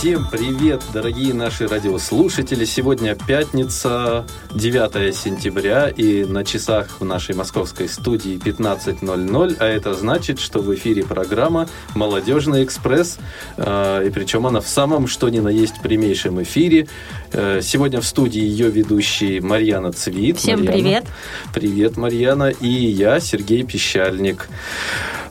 [0.00, 2.64] Всем привет, дорогие наши радиослушатели!
[2.64, 10.40] Сегодня пятница, 9 сентября, и на часах в нашей московской студии 15.00, а это значит,
[10.40, 13.18] что в эфире программа «Молодежный экспресс»,
[13.58, 16.88] э, и причем она в самом что ни на есть прямейшем эфире.
[17.32, 20.38] Э, сегодня в студии ее ведущий Марьяна Цвит.
[20.38, 20.78] Всем Марьяна.
[20.78, 21.04] привет!
[21.52, 24.48] Привет, Марьяна, и я, Сергей Пещальник.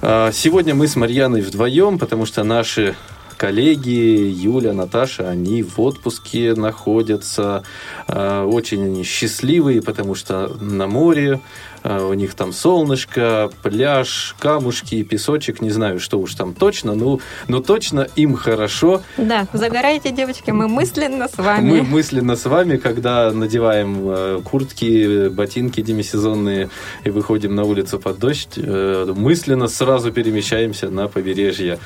[0.03, 2.95] Э, Сегодня мы с Марьяной вдвоем, потому что наши
[3.39, 7.63] коллеги Юля, Наташа, они в отпуске находятся.
[8.07, 11.39] Э, Очень они счастливые, потому что на море,
[11.83, 17.21] э, у них там солнышко, пляж, камушки, песочек, не знаю, что уж там точно, но,
[17.47, 19.01] но точно им хорошо.
[19.15, 21.69] Да, загорайте, девочки, мы мысленно с вами.
[21.69, 26.69] Мы мысленно с вами, когда надеваем э, куртки, ботинки демисезонные
[27.05, 31.79] и выходим на улицу под дождь, мысленно сразу перемещаемся на побережье.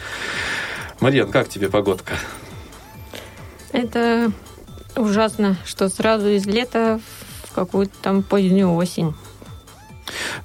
[1.03, 2.13] Марьян, как тебе погодка?
[3.73, 4.31] Это
[4.95, 7.01] ужасно, что сразу из лета
[7.43, 9.13] в какую-то там позднюю осень.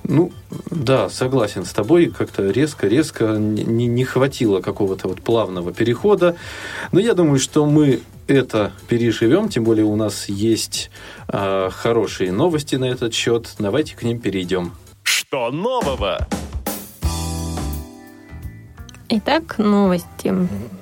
[0.03, 0.33] Ну,
[0.69, 2.07] да, согласен с тобой.
[2.07, 6.35] Как-то резко-резко не, не хватило какого-то вот плавного перехода.
[6.91, 10.91] Но я думаю, что мы это переживем, тем более у нас есть
[11.29, 13.55] э, хорошие новости на этот счет.
[13.61, 14.73] Давайте к ним перейдем.
[15.05, 16.27] Что нового?
[19.11, 20.35] Итак, новости.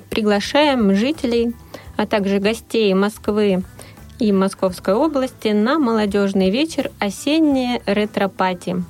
[0.09, 1.55] Приглашаем жителей,
[1.95, 3.63] а также гостей Москвы
[4.19, 8.83] и Московской области на молодежный вечер «Осеннее ретро-пати».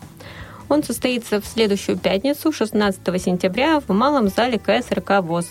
[0.69, 5.47] Он состоится в следующую пятницу, 16 сентября, в малом зале КСРК ВОЗ.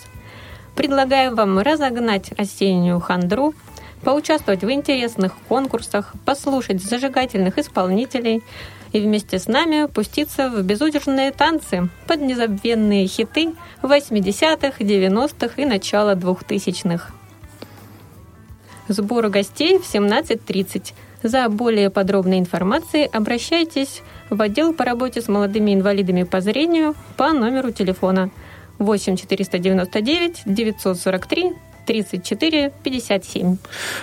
[0.75, 3.55] Предлагаем вам разогнать осеннюю хандру,
[4.03, 8.43] поучаствовать в интересных конкурсах, послушать зажигательных исполнителей
[8.97, 13.53] и вместе с нами пуститься в безудержные танцы под незабвенные хиты
[13.83, 17.13] 80-х, 90-х и начала 2000-х.
[18.89, 20.95] Сбор гостей в 17.30.
[21.23, 27.33] За более подробной информацией обращайтесь в отдел по работе с молодыми инвалидами по зрению по
[27.33, 28.31] номеру телефона
[28.79, 31.53] 8 499 943
[31.87, 33.57] 34 57.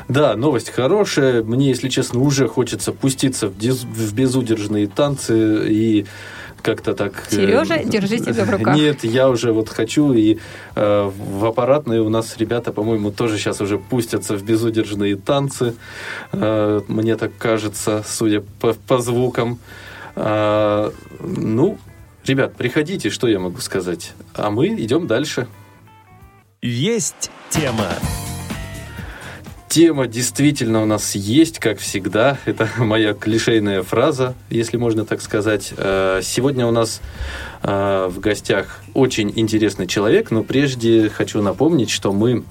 [0.07, 1.43] Да, новость хорошая.
[1.43, 6.05] Мне, если честно, уже хочется пуститься в, дез- в безудержные танцы и
[6.61, 7.27] как-то так...
[7.29, 8.75] э, Сережа, держи себя в руках.
[8.75, 10.39] Нет, я уже вот хочу, и
[10.75, 15.75] э, в аппаратной у нас ребята, по-моему, тоже сейчас уже пустятся в безудержные танцы.
[16.31, 19.59] Э, мне так кажется, судя по, по звукам.
[20.15, 21.77] Э, ну,
[22.25, 24.13] ребят, приходите, что я могу сказать.
[24.33, 25.47] А мы идем дальше.
[26.63, 27.89] Есть тема.
[29.67, 32.37] Тема действительно у нас есть, как всегда.
[32.45, 35.73] Это моя клишейная фраза, если можно так сказать.
[35.75, 37.01] Э, Сегодня у нас
[37.63, 42.45] э, в гостях очень интересный человек, но прежде хочу напомнить, что мы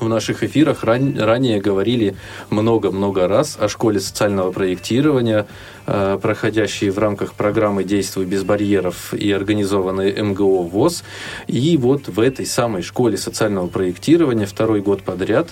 [0.00, 2.16] в наших эфирах ран- ранее говорили
[2.50, 5.46] много-много раз о школе социального проектирования,
[5.86, 11.04] э, проходящей в рамках программы «Действуй без барьеров» и организованной МГО ВОЗ.
[11.46, 15.48] И вот в этой самой школе социального проектирования второй год подряд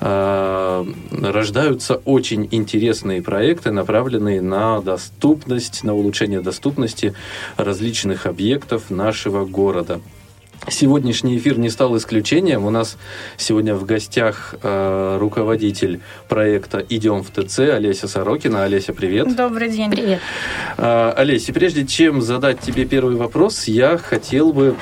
[0.00, 7.14] э, рождаются очень интересные проекты, направленные на доступность, на улучшение доступности
[7.56, 10.00] различных объектов нашего города.
[10.70, 12.64] Сегодняшний эфир не стал исключением.
[12.64, 12.96] У нас
[13.36, 18.64] сегодня в гостях э, руководитель проекта «Идем в ТЦ» Олеся Сорокина.
[18.64, 19.34] Олеся, привет.
[19.34, 19.90] Добрый день.
[19.90, 20.20] Привет.
[20.76, 24.76] Э, Олеся, прежде чем задать тебе первый вопрос, я хотел бы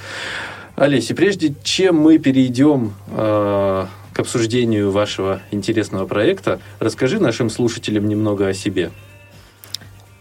[0.78, 8.48] Олеся, прежде чем мы перейдем э, к обсуждению вашего интересного проекта, расскажи нашим слушателям немного
[8.48, 8.92] о себе.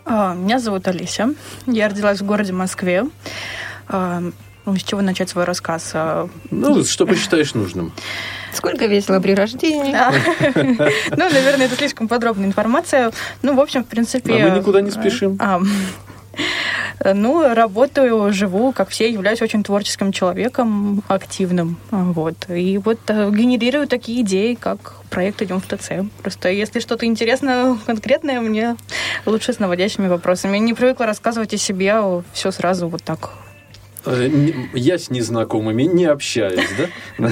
[0.06, 1.34] А, Меня зовут Олеся.
[1.66, 3.04] Я родилась в городе Москве.
[3.88, 4.22] А,
[4.64, 5.90] ну, С чего начать свой рассказ?
[5.92, 7.92] А, Ну, что посчитаешь нужным.
[8.54, 9.94] Сколько весело при рождении?
[11.10, 13.12] Ну, наверное, это слишком подробная информация.
[13.42, 14.42] Ну, в общем, в принципе...
[14.42, 15.38] Мы никуда не спешим.
[17.00, 21.76] А, Ну, работаю, живу, как все, являюсь очень творческим человеком, активным.
[21.90, 22.36] Вот.
[22.48, 25.90] И вот э, генерирую такие идеи, как проект «Идем в ТЦ».
[26.22, 28.76] Просто если что-то интересное, конкретное, мне
[29.24, 30.58] лучше с наводящими вопросами.
[30.58, 31.94] Не привыкла рассказывать о себе
[32.32, 33.30] все сразу вот так.
[34.06, 34.30] Э,
[34.74, 36.60] Я с незнакомыми не общаюсь,
[37.18, 37.30] да?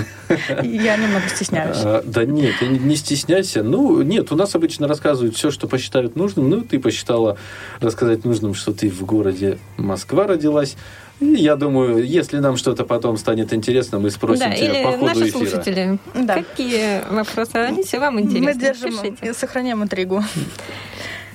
[0.63, 1.77] Я немного стесняюсь.
[1.83, 3.63] А, Да нет, не- стесняйся.
[3.63, 6.51] Ну, нет, у нас обычно рассказывают все, что посчитают нужным.
[6.51, 7.37] Ну, ты посчитала
[7.81, 10.77] рассказать нужным, что ты в городе Москва родилась.
[11.21, 15.05] И я думаю, если нам что-то потом станет интересно, мы спросим да, тебя по ходу
[15.07, 15.39] наши эфира.
[15.39, 15.99] слушатели.
[16.15, 16.35] Да.
[16.35, 18.53] Какие вопросы Алисе вам интересны?
[18.53, 19.31] Мы держим Пишите.
[19.31, 20.25] и сохраняем интригу.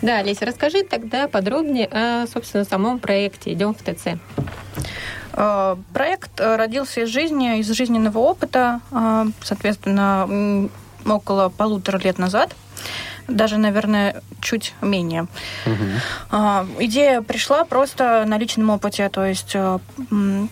[0.02, 4.20] Да, Олеся, расскажи тогда подробнее о, собственно, самом проекте «Идем в ТЦ».
[5.34, 10.70] Э, Проект родился из жизни, из жизненного опыта, э, соответственно,
[11.06, 12.56] около полутора лет назад,
[13.30, 15.28] даже, наверное, чуть менее.
[16.32, 19.80] А, Идея пришла просто на личном опыте, то есть э,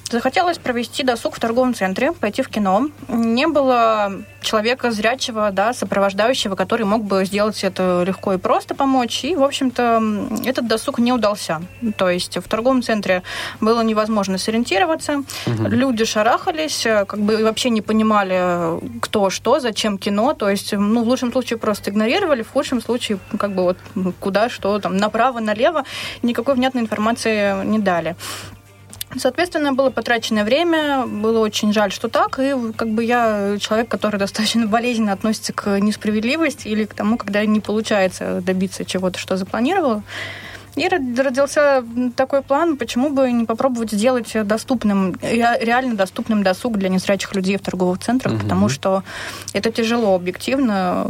[0.10, 2.90] захотелось провести досуг в торговом центре, пойти в кино.
[3.08, 9.24] Не было человека зрячего, да, сопровождающего, который мог бы сделать это легко и просто помочь.
[9.24, 10.02] И, в общем-то,
[10.46, 11.62] этот досуг не удался.
[11.98, 13.24] То есть в торговом центре
[13.60, 15.24] было невозможно сориентироваться.
[15.46, 20.34] Люди шарахались, э, как бы вообще не понимали, кто что, зачем кино.
[20.34, 23.78] То есть, ну, в лучшем случае просто игнорировали, в худшем случае, как бы вот
[24.20, 25.84] куда, что, там, направо, налево.
[26.24, 28.16] Никакой внятной информации не дали.
[29.16, 34.18] Соответственно, было потраченное время, было очень жаль, что так, и как бы я человек, который
[34.20, 40.04] достаточно болезненно относится к несправедливости или к тому, когда не получается добиться чего-то, что запланировала.
[40.78, 41.84] И род- родился
[42.16, 47.58] такой план, почему бы не попробовать сделать доступным, ре- реально доступным досуг для незрячих людей
[47.58, 48.44] в торговых центрах, Мгм.
[48.44, 49.04] потому что
[49.54, 51.08] это тяжело объективно,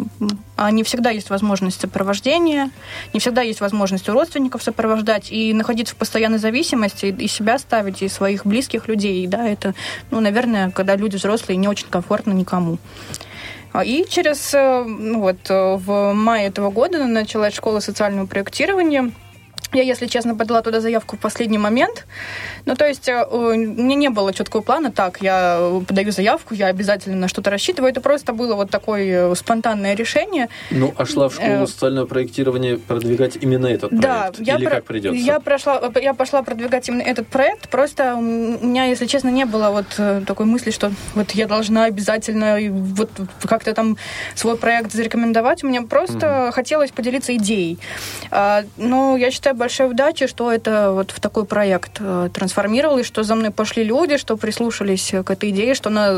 [0.56, 2.72] а не всегда есть возможность сопровождения,
[3.14, 8.02] не всегда есть возможность у родственников сопровождать, и находиться в постоянной зависимости, и себя ставить,
[8.02, 9.75] и своих близких людей, да, это,
[10.12, 12.78] ну, наверное, когда люди взрослые, не очень комфортно никому.
[13.74, 19.12] А, И через, э, ну вот, э, в мае этого года началась школа социального проектирования.
[19.77, 22.07] Я, если честно, подала туда заявку в последний момент.
[22.65, 26.56] Ну, то есть, э, у меня не было четкого плана, так, я э, подаю заявку,
[26.56, 27.91] я обязательно на что-то рассчитываю.
[27.91, 30.50] Это просто было вот такое э, спонтанное решение.
[30.71, 34.39] Ну, а шла в школу социального проектирования продвигать именно этот Да, проект?
[34.47, 35.19] я, Или про- как придется?
[35.21, 37.69] я прошла, я пошла продвигать именно этот проект.
[37.69, 42.57] Просто у меня, если честно, не было вот такой мысли, что вот я должна обязательно
[42.71, 43.12] вот
[43.47, 43.95] как-то там
[44.33, 45.62] свой проект зарекомендовать.
[45.62, 47.77] Мне просто хотелось поделиться идеей.
[48.31, 53.24] А, Но я считаю большой удачей, что это вот в такой проект э, трансформировалось, что
[53.24, 56.16] за мной пошли люди, что прислушались к этой идее, что она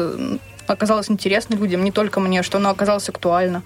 [0.68, 3.64] оказалась интересной людям, не только мне, что она оказалась актуальна.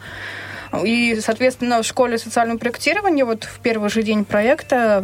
[0.85, 5.03] И, соответственно, в школе социального проектирования вот в первый же день проекта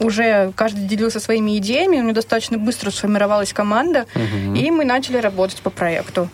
[0.00, 4.54] уже каждый делился своими идеями, у меня достаточно быстро сформировалась команда, Мгм.
[4.56, 6.28] и мы начали работать по проекту.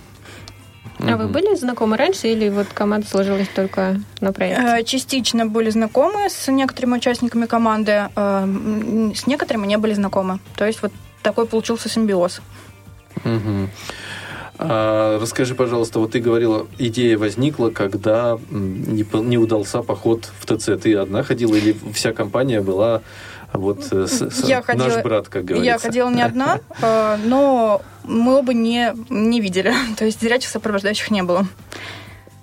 [1.00, 4.62] А вы были знакомы раньше или вот команда сложилась только на проекте?
[4.62, 10.40] Э, Частично были знакомы с некоторыми участниками команды, э, с некоторыми не были знакомы.
[10.56, 10.92] То есть вот
[11.22, 12.40] такой получился симбиоз.
[13.24, 13.70] Мгм.
[14.60, 20.70] А, расскажи, пожалуйста, вот ты говорила, идея возникла, когда не, не удался поход в ТЦ.
[20.82, 23.02] Ты одна ходила или вся компания была
[23.52, 25.64] вот э, с- Я наш ходила- брат, как говорится?
[25.72, 29.72] Я ходила не одна, э, но мы оба не, не видели.
[29.96, 31.46] То есть зрячих сопровождающих не было.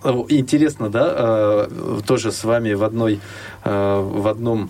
[0.03, 3.19] О, Интересно, да, э, тоже с вами в одной,
[3.63, 4.69] э, в одном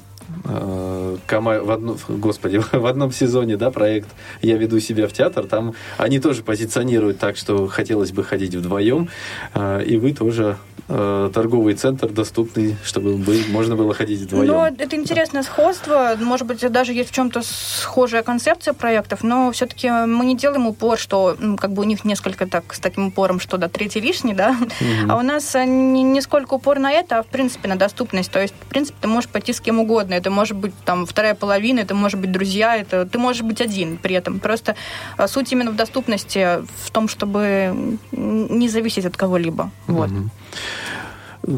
[1.28, 4.10] кома- в одном, господи, в одном сезоне, да, проект
[4.42, 9.10] «Я веду себя в театр», там они тоже позиционируют так, что хотелось бы ходить вдвоем,
[9.54, 10.58] э, и вы тоже
[10.88, 14.48] э, торговый центр доступный, чтобы бы- можно было ходить вдвоем.
[14.48, 16.16] Ну, это интересное сходство.
[16.20, 20.98] Может быть, даже есть в чем-то схожая концепция проектов, но все-таки мы не делаем упор,
[20.98, 24.52] что как бы у них несколько так с таким упором, что да, третий лишний, да.
[24.52, 25.12] Мгм.
[25.12, 28.32] А у нас э, не, не сколько упор на это, а в принципе на доступность.
[28.32, 30.14] То есть, в принципе, ты можешь пойти с кем угодно.
[30.14, 33.98] Это может быть там вторая половина, это может быть друзья, это ты можешь быть один
[33.98, 34.40] при этом.
[34.40, 34.76] Просто
[35.18, 39.72] э, суть именно в доступности, в том, чтобы не зависеть от кого-либо.
[39.88, 40.10] Вот.
[40.10, 40.32] Мгм.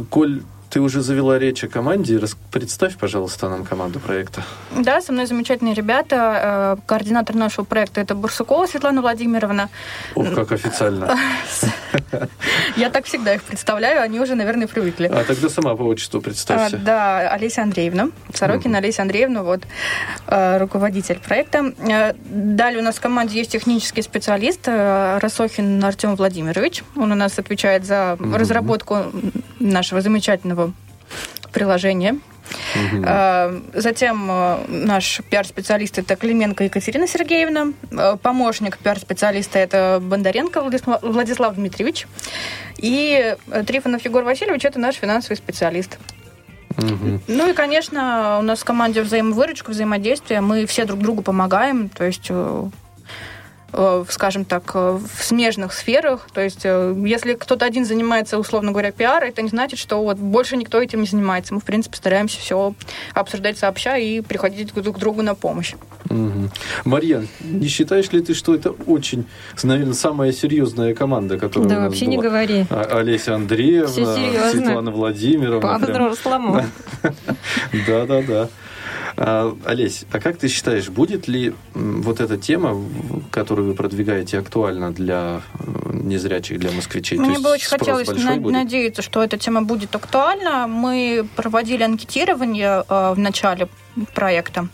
[0.09, 2.19] Коль, ты уже завела речь о команде.
[2.51, 4.43] Представь, пожалуйста, нам команду проекта.
[4.75, 6.77] Да, со мной замечательные ребята.
[6.77, 9.69] Э, Координатор нашего проекта это Бурсукова Светлана Владимировна.
[10.15, 11.15] Ох, как официально.
[12.75, 15.07] Я так всегда их представляю, они уже, наверное, привыкли.
[15.07, 16.77] А тогда сама по отчеству А, представься.
[16.77, 18.09] да, Олеся Андреевна.
[18.33, 19.61] Сорокина Олеся Андреевна, вот,
[20.27, 21.73] э, руководитель проекта.
[21.79, 26.83] Э, Далее у нас в команде есть технический специалист Росохин Артем Владимирович.
[26.95, 28.97] Он у нас отвечает за разработку
[29.59, 30.66] нашего замечательного
[31.57, 32.19] приложения.
[32.75, 33.03] Мгм.
[33.05, 37.73] Э, Затем э, наш пиар-специалист это Клименко Екатерина Сергеевна.
[37.91, 40.61] Э, Помощник пиар-специалиста это Бондаренко
[41.01, 42.07] Владислав, Дмитриевич.
[42.77, 45.97] И э, Трифонов Егор Васильевич это наш финансовый специалист.
[46.77, 47.21] Мгм.
[47.27, 50.41] Ну и, конечно, у нас в команде взаимовыручка, взаимодействие.
[50.41, 51.89] Мы все друг другу помогаем.
[51.89, 52.29] То есть
[54.09, 56.27] скажем так, э, в смежных сферах.
[56.33, 60.17] То есть, э, если кто-то один занимается, условно говоря, пиаром, это не значит, что вот
[60.17, 61.53] больше никто этим не занимается.
[61.53, 62.73] Мы, в принципе, стараемся все
[63.13, 65.73] обсуждать сообща и приходить друг к другу на помощь.
[66.09, 66.49] Мгм.
[66.85, 69.25] Марьян, не считаешь ли ты, что это очень,
[69.63, 72.29] наверное, самая серьезная команда, которая Да у нас вообще не была?
[72.29, 72.65] говори.
[72.69, 74.49] А- Олеся Андреевна.
[74.51, 75.59] Светлана Владимировна.
[75.59, 76.61] прям- По-взрослому.
[77.87, 78.47] Да-да-да.
[79.19, 82.79] А, Олесь, а как ты считаешь, будет ли вот эта тема,
[83.31, 85.41] которую вы продвигаете, актуальна для
[85.91, 87.17] незрячих, для москвичей?
[87.17, 88.53] То Мне есть бы очень хотелось на- будет?
[88.53, 90.67] надеяться, что эта тема будет актуальна.
[90.67, 93.67] Мы проводили анкетирование э, в начале
[94.13, 94.67] проекта.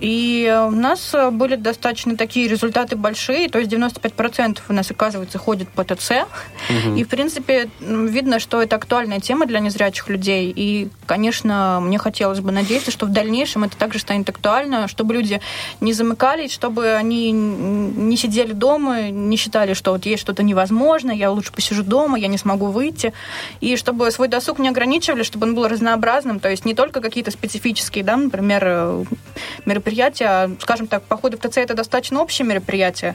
[0.00, 5.38] И у нас э, были достаточно такие результаты большие, то есть 95% у нас, оказывается,
[5.38, 6.26] ходят по ТЦ.
[6.68, 6.96] Мгм.
[6.96, 10.52] И, в принципе, видно, что это актуальная тема для незрячих людей.
[10.54, 15.40] И, конечно, мне хотелось бы надеяться, что в дальнейшем это также станет актуально, чтобы люди
[15.80, 21.30] не замыкались, чтобы они не сидели дома, не считали, что вот есть что-то невозможно, я
[21.30, 23.12] лучше посижу дома, я не смогу выйти.
[23.60, 27.30] И чтобы свой досуг не ограничивали, чтобы он был разнообразным, то есть не только какие-то
[27.30, 29.04] специфические, да, например, э,
[29.90, 33.14] мероприятия, скажем так, походы в ТЦ это достаточно общее мероприятие,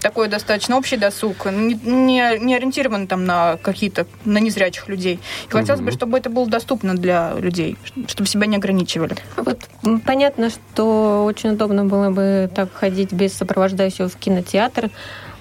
[0.00, 5.18] такой достаточно общий досуг, не, не, не ориентирован там на какие-то, на незрячих людей.
[5.48, 5.96] И хотелось бы, Мгм.
[5.96, 9.16] чтобы это было доступно для людей, чтобы себя не ограничивали.
[9.36, 9.58] Вот
[10.04, 14.90] понятно, что очень удобно было бы так ходить без сопровождающего в кинотеатр.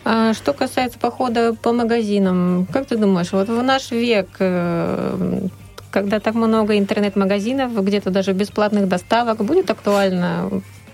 [0.05, 5.41] А что касается похода по магазинам, как ты думаешь, вот в наш век, э,
[5.91, 10.49] когда так много интернет-магазинов, где-то даже бесплатных доставок, будет актуально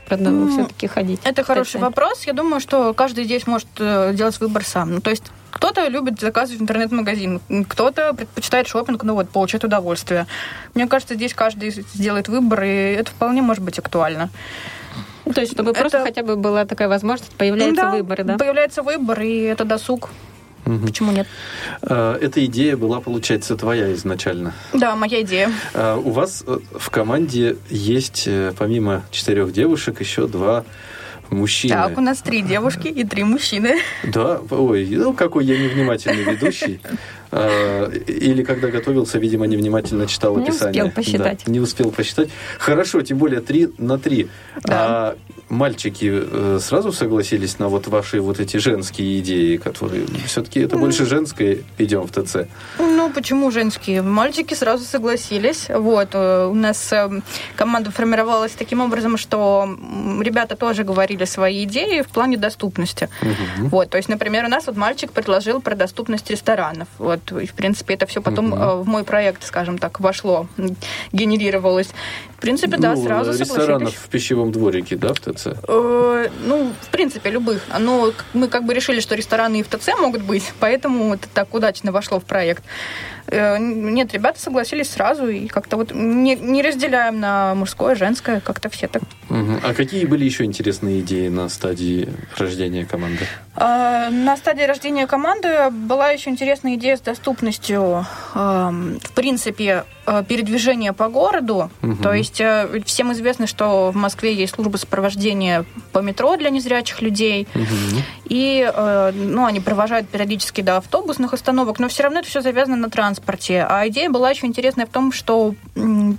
[0.10, 1.20] Ну, все-таки ходить?
[1.24, 2.24] Это хороший вопрос.
[2.26, 4.94] Я думаю, что каждый здесь может э, делать выбор сам.
[4.94, 10.28] Ну, то есть кто-то любит заказывать в интернет-магазин, кто-то предпочитает шопинг, ну вот, получать удовольствие.
[10.76, 14.30] Мне кажется, здесь каждый сделает выбор, и это вполне может быть актуально.
[15.26, 18.38] Ну, то есть, чтобы просто Это- хотя бы была такая возможность, появляются Да, выборы, да?
[18.38, 20.10] Появляется выбор, и это досуг.
[20.66, 20.88] Мгм.
[20.88, 21.28] Почему нет?
[21.82, 24.54] А, Эта идея была, получается, твоя изначально.
[24.74, 25.52] Да, моя идея.
[25.74, 30.64] А У вас э, в команде есть, э, помимо четырех девушек, еще два
[31.30, 31.74] мужчины.
[31.74, 33.78] Так, у нас три девушки и три мужчины.
[34.04, 36.80] Да, ой, ну какой я невнимательный ведущий.
[37.32, 40.84] Или когда готовился, видимо, невнимательно читал Не описание.
[40.86, 41.42] успел посчитать.
[41.46, 42.30] Да, не успел посчитать.
[42.60, 44.28] Хорошо, тем более три на три.
[44.64, 44.74] Да.
[44.74, 45.18] А
[45.50, 51.06] мальчики э, сразу согласились на вот ваши вот эти женские идеи, которые все-таки это больше
[51.06, 52.48] женское, идем в ТЦ.
[52.80, 54.02] Ну, почему женские?
[54.02, 55.68] Мальчики сразу согласились.
[55.70, 57.10] Вот, э, у нас э,
[57.56, 59.68] команда формировалась таким образом, что
[60.22, 63.10] ребята тоже говорили свои идеи в плане доступности.
[63.22, 63.70] Мгм.
[63.70, 66.88] Вот, то есть, например, у нас вот мальчик предложил про доступность ресторанов.
[66.98, 70.48] Вот, и, в принципе, это все потом э, в мой проект, скажем так, вошло,
[71.12, 71.90] генерировалось.
[72.46, 73.96] В принципе, да, Ну, сразу ресторанов согласились.
[73.96, 75.48] в пищевом дворике, да, в ТЦ?
[75.68, 77.64] Э, Ну, в принципе, любых.
[77.80, 81.52] Но мы как бы решили, что рестораны и в ТЦ могут быть, поэтому это так
[81.56, 82.64] удачно вошло в проект.
[83.28, 88.70] Э, Нет, ребята согласились сразу и как-то вот не, не разделяем на мужское, женское, как-то
[88.70, 89.04] все так.
[89.30, 89.60] Мгм.
[89.64, 93.26] А какие были еще интересные идеи на стадии рождения команды?
[93.56, 100.94] А, На стадии рождения команды была еще интересная идея с доступностью, в принципе, э, передвижения
[100.94, 101.72] по городу.
[101.82, 102.04] Мгм.
[102.04, 107.02] То есть э, всем известно, что в Москве есть служба сопровождения по метро для незрячих
[107.02, 107.48] людей.
[107.54, 108.04] Мгм.
[108.26, 112.76] И э, ну, они провожают периодически до автобусных остановок, но все равно это все завязано
[112.76, 113.66] на транспорте.
[113.70, 115.54] А идея была еще интересная в том, что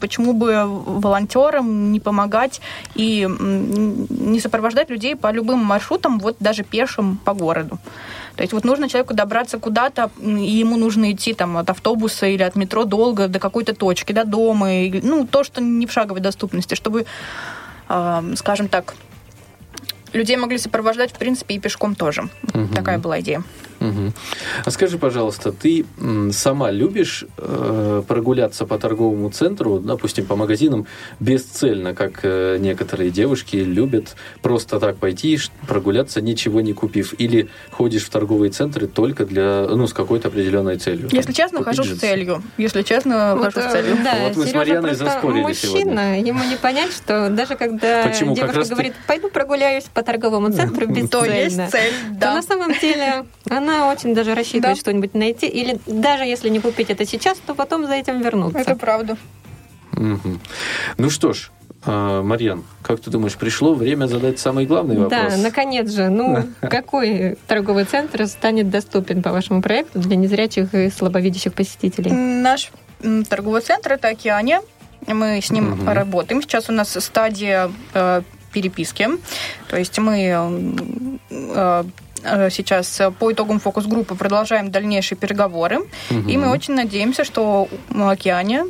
[0.01, 2.61] почему бы волонтерам не помогать
[2.95, 7.79] и не сопровождать людей по любым маршрутам, вот даже пешим по городу.
[8.37, 12.43] То есть вот нужно человеку добраться куда-то, и ему нужно идти там от автобуса или
[12.43, 16.21] от метро долго до какой-то точки, до дома, или, ну, то, что не в шаговой
[16.21, 17.07] доступности, чтобы,
[17.89, 18.95] э, скажем так,
[20.13, 22.29] людей могли сопровождать, в принципе, и пешком тоже.
[22.55, 22.75] Мгм.
[22.75, 23.43] Такая была идея.
[24.65, 25.85] А скажи, пожалуйста, ты
[26.33, 30.87] сама любишь э, прогуляться по торговому центру, допустим, по магазинам,
[31.21, 37.15] бесцельно, как э, некоторые девушки любят просто так пойти, прогуляться, ничего не купив?
[37.19, 41.09] Или ходишь в торговые центры только для, ну, с какой-то определенной целью?
[41.13, 42.43] Если Там, честно, хожу с целью.
[42.57, 43.97] Если честно, Вот, хожу с э, целью.
[44.05, 48.05] Да, Вот мы с Сережа Марьяной просто заспорили мужчина, ему не понять, что даже когда
[48.09, 48.35] Почему?
[48.35, 52.35] Девушка раз ты- говорит, пойду прогуляюсь по торговому центру бесцельно, То есть цель, то да.
[52.35, 54.81] на самом деле она очень даже рассчитывает Да.
[54.81, 58.59] что-нибудь найти, или даже если не купить это сейчас, то потом за этим вернуться.
[58.59, 59.17] Это правда.
[59.93, 60.41] Мгм.
[60.99, 61.51] Ну что ж,
[61.85, 65.33] а, Марьян, как ты думаешь, пришло время задать самый главный вопрос?
[65.35, 66.09] Да, наконец же.
[66.09, 72.11] Ну, какой торговый центр станет доступен по вашему проекту для незрячих и слабовидящих посетителей?
[72.13, 72.71] Наш
[73.29, 74.61] торговый центр это Океане.
[75.07, 75.89] Мы с ним Мгм.
[75.91, 76.43] работаем.
[76.43, 78.23] Сейчас у нас стадия э,
[78.57, 79.09] переписки.
[79.69, 80.17] То есть мы
[81.31, 81.85] э,
[82.25, 85.81] э, сейчас по итогам фокус-группы продолжаем дальнейшие переговоры.
[86.11, 86.29] Мгм.
[86.29, 88.65] И мы очень надеемся, что Океане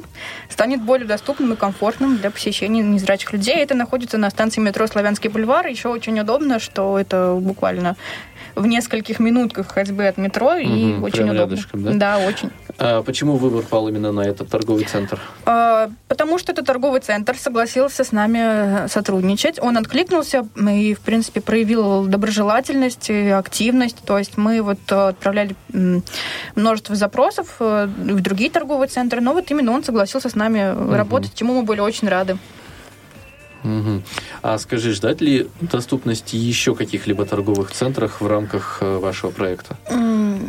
[0.49, 3.57] станет более доступным и комфортным для посещения незрячих людей.
[3.57, 5.67] Это находится на станции метро Славянский бульвар.
[5.69, 7.97] Еще очень удобно, что это буквально
[8.57, 11.39] в нескольких минутках ходьбы от метро и Мгм, очень удобно.
[11.39, 11.93] рядышком, да?
[11.93, 12.51] Да, очень.
[12.79, 15.21] А почему выбор пал именно на этот торговый центр?
[15.45, 19.59] А, Потому что этот торговый центр согласился с нами сотрудничать.
[19.63, 23.99] Он откликнулся и, в принципе, проявил доброжелательность и активность.
[24.05, 25.55] То есть мы вот э, отправляли
[26.55, 31.35] множество запросов э, в другие торговые центры, но вот именно он согласился с нами работать,
[31.35, 32.39] чему мы были очень рады.
[33.63, 34.03] Мгм.
[34.43, 39.77] А скажи, ждать ли доступности еще каких-либо торговых центрах в рамках э, вашего проекта?
[39.91, 40.49] М,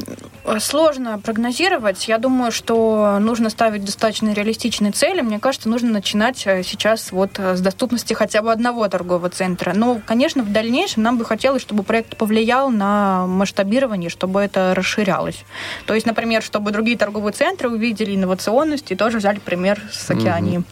[0.60, 2.08] Сложно прогнозировать.
[2.08, 5.20] Я думаю, что нужно ставить достаточно реалистичные цели.
[5.22, 9.74] Мне кажется, нужно начинать э, сейчас вот э, с доступности хотя бы одного торгового центра.
[9.76, 15.44] Но, конечно, в дальнейшем нам бы хотелось, чтобы проект повлиял на масштабирование, чтобы это расширялось.
[15.86, 20.64] То есть, например, чтобы другие торговые центры увидели инновационность и тоже взяли пример с океанией.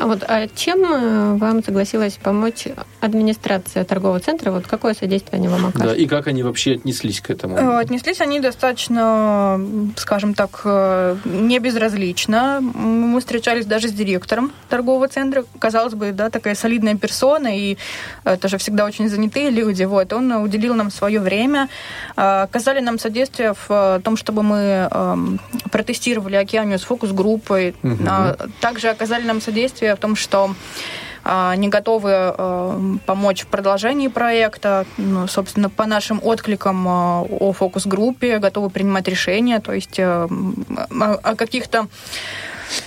[0.00, 2.66] А вот а чем э, вам согласилась помочь
[3.00, 4.50] администрация торгового центра?
[4.50, 5.98] Вот какое содействие они вам Да, окажут?
[5.98, 7.56] и как они вообще отнеслись к этому?
[7.58, 9.60] Э, Отнеслись они достаточно,
[9.96, 12.60] скажем так, э, не безразлично.
[12.62, 15.44] Мы встречались даже с директором торгового центра.
[15.58, 17.76] Казалось бы, да, такая солидная персона, и
[18.24, 19.84] это же всегда очень занятые люди.
[19.84, 20.14] Вот.
[20.14, 21.68] Он уделил нам свое время,
[22.16, 25.40] оказали нам содействие в том, чтобы мы эм,
[25.70, 27.74] протестировали океанию с фокус-группой.
[27.82, 28.06] Мгм.
[28.08, 30.54] А, Также оказали нам содействие в том, что
[31.22, 34.86] а, не готовы э, помочь в продолжении проекта.
[34.96, 40.28] Ну, собственно, по нашим откликам э, о фокус-группе готовы принимать решения, то есть о,
[40.98, 41.88] о каких-то,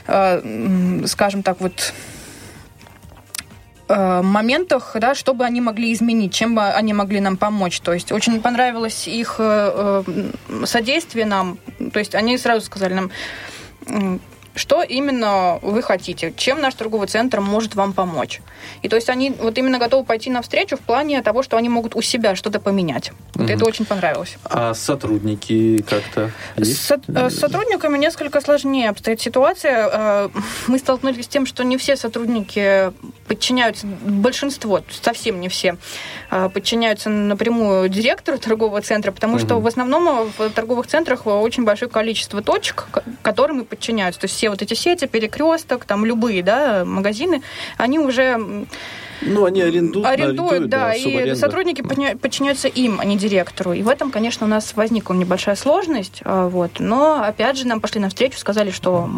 [0.05, 1.93] скажем так, вот
[3.89, 7.79] моментах, да, чтобы они могли изменить, чем бы они могли нам помочь.
[7.81, 11.59] То есть очень понравилось их э, э, содействие нам.
[11.91, 14.19] То есть они сразу сказали нам,
[14.55, 18.41] что именно вы хотите, чем наш торговый центр может вам помочь.
[18.81, 21.95] И то есть они вот именно готовы пойти навстречу в плане того, что они могут
[21.95, 23.11] у себя что-то поменять.
[23.33, 23.51] Вот Мгм.
[23.55, 24.37] это очень понравилось.
[24.45, 26.85] А сотрудники как-то есть?
[26.85, 29.89] со- э, с сотрудниками несколько сложнее обстоит ситуация.
[29.91, 30.29] Э,
[30.67, 32.91] Мы столкнулись с тем, что не все сотрудники
[33.27, 35.77] подчиняются, большинство, совсем не все,
[36.31, 39.63] э, подчиняются напрямую директору торгового центра, потому что Мгм.
[39.63, 42.87] в основном в торговых центрах очень большое количество точек,
[43.21, 44.21] которым и подчиняются.
[44.21, 47.41] То есть все вот эти сети, перекресток, там любые да, магазины,
[47.77, 48.37] они уже
[49.21, 51.35] Ну, они арендуют, арендуют, да, и субаренда.
[51.37, 53.71] сотрудники подчиняются им, а не директору.
[53.71, 56.71] И в этом, конечно, у нас возникла небольшая сложность, а, вот.
[56.79, 59.09] Но опять же нам пошли навстречу, сказали, что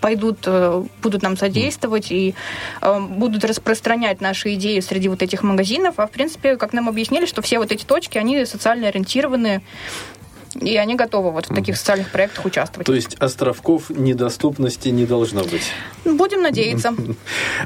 [0.00, 2.34] пойдут, э, будут нам содействовать и
[2.80, 5.96] э, будут распространять наши идеи среди вот этих магазинов.
[5.98, 9.60] А в принципе, как нам объяснили, что все вот эти точки, они социально ориентированы.
[10.54, 12.86] И они готовы вот в таких социальных проектах участвовать.
[12.86, 15.70] То есть островков недоступности не должно быть.
[16.04, 16.94] Будем надеяться.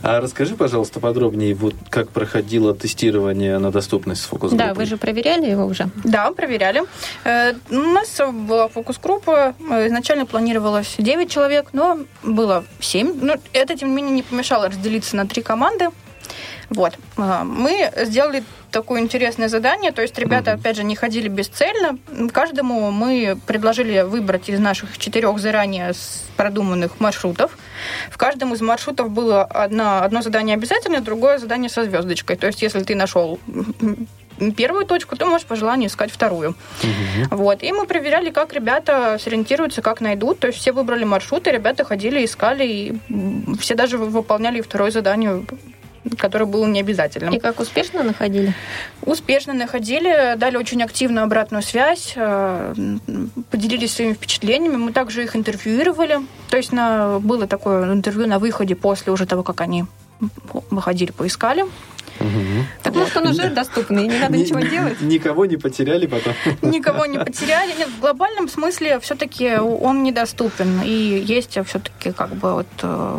[0.03, 4.97] А расскажи, пожалуйста, подробнее, вот как проходило тестирование на доступность с фокус Да, вы же
[4.97, 5.89] проверяли его уже.
[6.05, 6.83] Да, проверяли.
[7.25, 9.55] Э, У нас была фокус-группа.
[9.71, 13.19] Э, Изначально планировалось 9 человек, но было 7.
[13.23, 15.89] Но это, тем не менее, не помешало разделиться на три команды.
[16.71, 16.95] Вот.
[17.17, 20.61] А, Мы сделали такое интересное задание, то есть ребята, Мгм.
[20.61, 21.97] опять же, не ходили бесцельно.
[22.33, 25.93] Каждому мы предложили выбрать из наших четырех заранее
[26.37, 27.57] продуманных маршрутов.
[28.11, 32.37] В каждом из маршрутов было одно, одно задание обязательно, другое задание со звездочкой.
[32.37, 33.39] То есть, если ты нашел
[34.57, 36.57] первую точку, то можешь по желанию искать вторую.
[36.83, 37.29] Мгм.
[37.39, 37.63] Вот.
[37.63, 40.41] И мы проверяли, как ребята сориентируются, как найдут.
[40.41, 45.45] То есть все выбрали маршруты, ребята ходили, искали, и все даже выполняли второе задание,
[46.19, 47.35] которое было необязательным.
[47.35, 48.55] И как успешно находили?
[49.03, 52.75] Успешно находили, дали очень активную обратную связь, э,
[53.51, 54.77] поделились своими впечатлениями.
[54.77, 56.21] Мы также их интервьюировали.
[56.51, 59.85] То есть на, было такое интервью на выходе после уже того, как они
[60.71, 61.65] выходили, поискали.
[62.21, 62.67] Мгм.
[62.83, 65.01] Так может он уже доступный, и не надо Ни- ничего делать?
[65.01, 66.35] Никого не потеряли потом.
[66.63, 67.73] Никого не потеряли.
[67.77, 70.83] Нет, в глобальном смысле все-таки он недоступен.
[70.85, 73.19] И есть все-таки как бы вот э,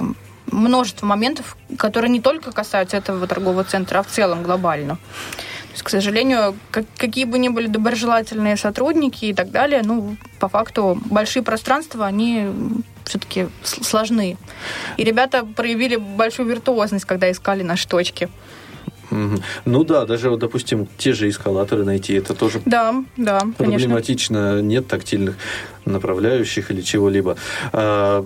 [0.56, 4.96] множество моментов, которые не только касаются этого торгового центра, а в целом глобально.
[4.96, 10.16] То есть, к сожалению, как- какие бы ни были доброжелательные сотрудники и так далее, ну,
[10.40, 12.48] по факту большие пространства, они
[13.04, 14.38] все-таки сложны.
[14.98, 18.30] И ребята проявили большую виртуозность, когда искали наши точки.
[19.12, 24.52] Ну да, даже, вот, допустим, те же эскалаторы найти, это тоже да, да, проблематично.
[24.52, 24.62] Конечно.
[24.62, 25.36] Нет тактильных
[25.86, 27.38] направляющих или чего-либо.
[27.72, 28.26] А,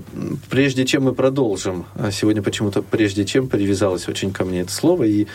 [0.50, 5.04] прежде чем мы продолжим, а сегодня почему-то прежде чем привязалось очень ко мне это слово,
[5.04, 5.28] и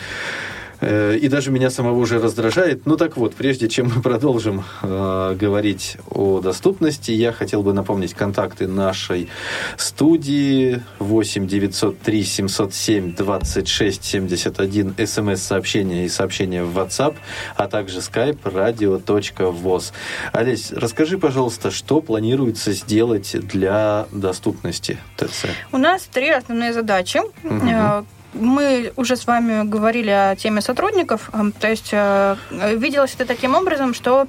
[0.81, 2.85] и даже меня самого уже раздражает.
[2.85, 8.13] Ну так вот, прежде чем мы продолжим э, говорить о доступности, я хотел бы напомнить
[8.13, 9.29] контакты нашей
[9.77, 17.15] студии 8 903 707 26 71 смс-сообщения и сообщения в WhatsApp,
[17.55, 19.93] а также skype radio.voz.
[20.31, 25.45] Олесь, расскажи, пожалуйста, что планируется сделать для доступности ТЦ?
[25.71, 27.19] У нас три основные задачи.
[27.43, 31.29] Угу мы уже с вами говорили о теме сотрудников.
[31.59, 32.35] То есть э,
[32.75, 34.27] виделось это таким образом, что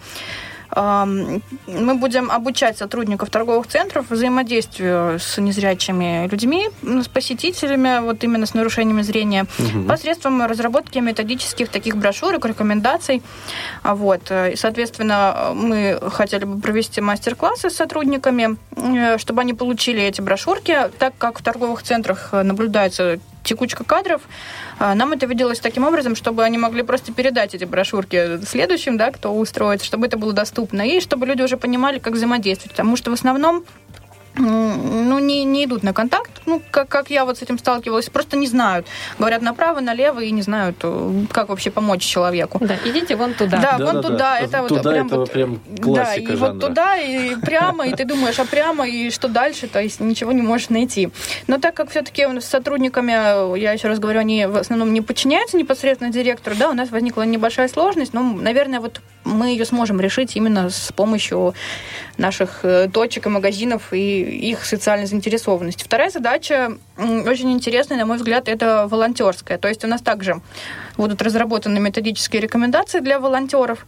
[0.75, 8.53] мы будем обучать сотрудников торговых центров взаимодействию с незрячими людьми, с посетителями, вот именно с
[8.53, 9.85] нарушениями зрения, угу.
[9.89, 13.23] посредством разработки методических таких брошюрок, рекомендаций.
[13.83, 14.31] А вот.
[14.31, 20.21] Э, и, соответственно, мы хотели бы провести мастер-классы с сотрудниками, э, чтобы они получили эти
[20.21, 24.23] брошюрки, так как в торговых центрах наблюдается текучка кадров,
[24.79, 29.11] а, нам это виделось таким образом, чтобы они могли просто передать эти брошюрки следующим, да,
[29.11, 32.73] кто устроится, чтобы это было доступно, и чтобы люди уже понимали, как взаимодействовать.
[32.73, 33.65] Потому что в основном
[34.39, 38.37] ну, не, не идут на контакт, ну, как, как я вот с этим сталкивалась, просто
[38.37, 38.87] не знают.
[39.19, 42.59] Говорят направо, налево и не знают, э, как вообще помочь человеку.
[42.61, 43.59] Да, идите вон туда.
[43.59, 44.19] Да, да вон да, туда.
[44.19, 44.39] Да.
[44.41, 46.53] Это туда вот прям, вот, прям классика Да, и жанра.
[46.53, 50.33] вот туда, и прямо, и ты думаешь, а прямо, и что дальше, то есть ничего
[50.33, 51.11] не можешь найти.
[51.47, 53.13] Но так как все-таки с сотрудниками,
[53.59, 57.23] я еще раз говорю, они в основном не подчиняются непосредственно директору, да, у нас возникла
[57.23, 61.55] небольшая сложность, но, наверное, вот мы ее сможем решить именно с помощью
[62.17, 65.85] наших э, точек и магазинов и их социальной заинтересованности.
[65.85, 69.59] Вторая задача, очень интересная, на мой взгляд, это волонтерская.
[69.59, 70.41] То есть у нас также
[70.97, 73.87] будут разработаны методические рекомендации для волонтеров.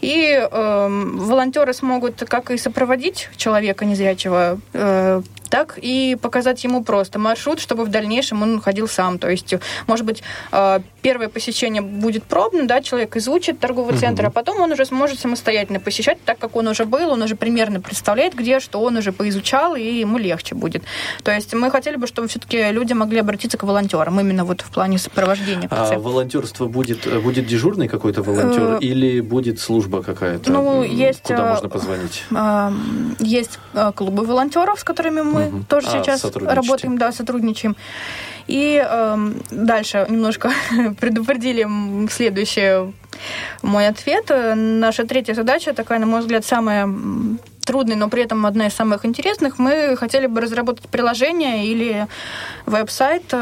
[0.00, 5.22] И э, волонтеры смогут как и сопроводить человека незрячего э,
[5.54, 9.20] так и показать ему просто маршрут, чтобы в дальнейшем он ходил сам.
[9.20, 9.54] То есть,
[9.86, 14.72] может быть, э, первое посещение будет пробным, да, человек изучит торговый центр, а потом он
[14.72, 18.80] уже сможет самостоятельно посещать, так как он уже был, он уже примерно представляет, где, что
[18.80, 20.82] он уже поизучал, и ему легче будет.
[21.22, 24.70] То есть мы хотели бы, чтобы все-таки люди могли обратиться к волонтерам, именно вот в
[24.72, 25.68] плане сопровождения.
[25.70, 30.50] А волонтерство будет, будет дежурный какой-то волонтер э, или будет служба какая-то?
[30.50, 31.22] Ну, есть...
[31.22, 32.24] Куда можно позвонить?
[33.20, 33.60] Есть
[33.94, 35.64] клубы волонтеров, с которыми мы угу.
[35.68, 37.76] тоже а, сейчас работаем, да, сотрудничаем.
[38.46, 40.50] И э, дальше немножко
[41.00, 41.66] предупредили
[42.08, 42.92] следующий
[43.62, 44.30] мой ответ.
[44.54, 46.88] Наша третья задача, такая, на мой взгляд, самая
[47.64, 49.58] трудная, но при этом одна из самых интересных.
[49.58, 52.06] Мы хотели бы разработать приложение или
[52.66, 53.32] веб-сайт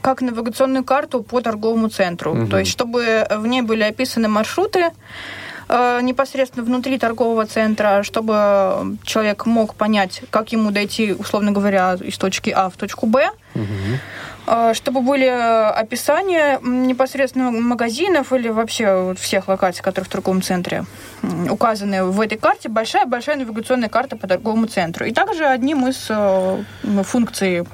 [0.00, 2.32] как навигационную карту по торговому центру.
[2.32, 2.46] Угу.
[2.46, 9.46] То есть, чтобы в ней были описаны маршруты, Э, непосредственно внутри торгового центра, чтобы человек
[9.46, 13.30] мог понять, как ему дойти, условно говоря, из точки А в точку Б.
[13.54, 14.74] Угу.
[14.74, 20.84] Чтобы были описания непосредственно магазинов или вообще всех локаций, которые в торговом центре
[21.48, 25.06] указаны в этой карте, большая-большая навигационная карта по торговому центру.
[25.06, 26.64] И также одним из э,
[27.04, 27.64] функций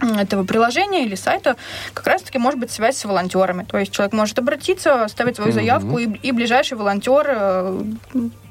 [0.00, 1.56] этого приложения или сайта
[1.92, 3.64] как раз-таки может быть связь с волонтерами.
[3.64, 6.20] То есть человек может обратиться, оставить свою заявку, mm-hmm.
[6.22, 7.82] и, и ближайший волонтер э,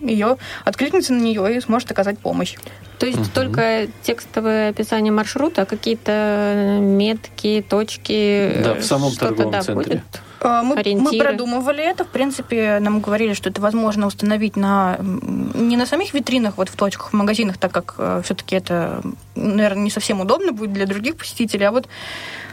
[0.02, 2.56] ее откликнется на нее и сможет оказать помощь.
[3.00, 3.30] То есть угу.
[3.34, 8.54] только текстовое описание маршрута, какие-то метки, точки.
[8.64, 9.98] Да, в самом торговом да, центре.
[9.98, 10.22] Будет?
[10.42, 12.04] А, мы, мы продумывали это.
[12.04, 16.76] В принципе, нам говорили, что это возможно установить на не на самих витринах, вот в
[16.76, 19.02] точках, в магазинах, так как э, все-таки это,
[19.36, 21.66] наверное, не совсем удобно будет для других посетителей.
[21.66, 21.88] А вот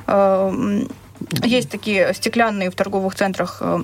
[0.07, 0.85] э,
[1.43, 3.83] есть такие стеклянные в торговых центрах э,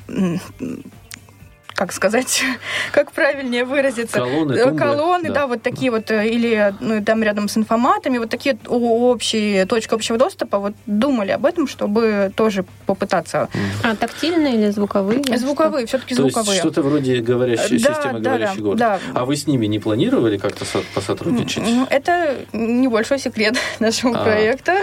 [1.80, 2.44] как сказать,
[2.92, 4.18] как правильнее выразиться.
[4.18, 5.34] Колонны, тумбы, Колонны, да.
[5.34, 9.94] да, вот такие вот, э, или ну, там рядом с информатами, вот такие общие, точки
[9.94, 13.48] общего доступа, вот думали об этом, чтобы тоже попытаться.
[13.82, 15.24] А тактильные или звуковые?
[15.38, 16.44] Звуковые, все-таки звуковые.
[16.44, 18.78] То есть что-то вроде говорящей, да, системы да, говорящий да, город.
[18.78, 18.98] Да.
[19.14, 21.64] А вы с ними не планировали как-то посотрудничать?
[21.88, 24.80] Это небольшой секрет нашего а, проекта.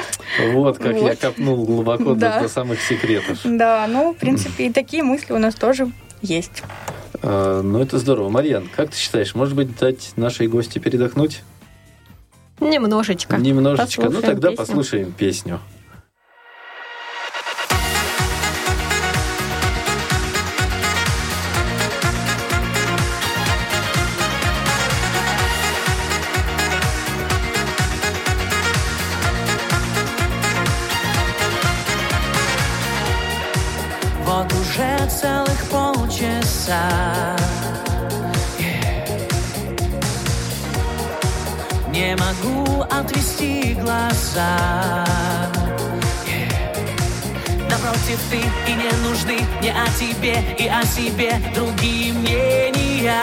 [0.51, 1.09] Вот как вот.
[1.09, 2.39] я копнул глубоко да.
[2.39, 3.37] до самых секретов.
[3.43, 6.63] Да, ну, в принципе, и такие мысли у нас тоже есть.
[7.21, 8.29] А, ну, это здорово.
[8.29, 11.43] Марьян, как ты считаешь, может быть, дать нашей гости передохнуть?
[12.59, 13.37] Немножечко.
[13.37, 14.01] Немножечко.
[14.01, 14.65] Ну, послушаем ну, тогда песню.
[14.65, 15.59] послушаем песню.
[36.67, 37.35] Полчаса.
[41.89, 45.05] Не могу отвести глаза.
[47.69, 53.21] Напротив, ты и не нужны не о тебе и о себе другие мнения.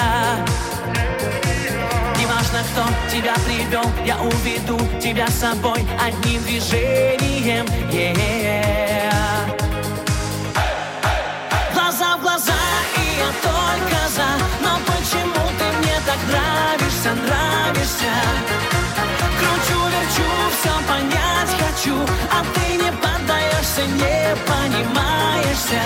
[2.18, 7.66] Неважно, кто тебя привел, я уведу тебя с собой одним движением.
[7.92, 9.63] Yeah.
[13.74, 14.28] Я только за.
[14.62, 18.12] Но почему ты мне так нравишься, нравишься?
[19.38, 21.96] Кручу, верчу, все понять хочу,
[22.30, 25.82] а ты не поддаешься, не понимаешься.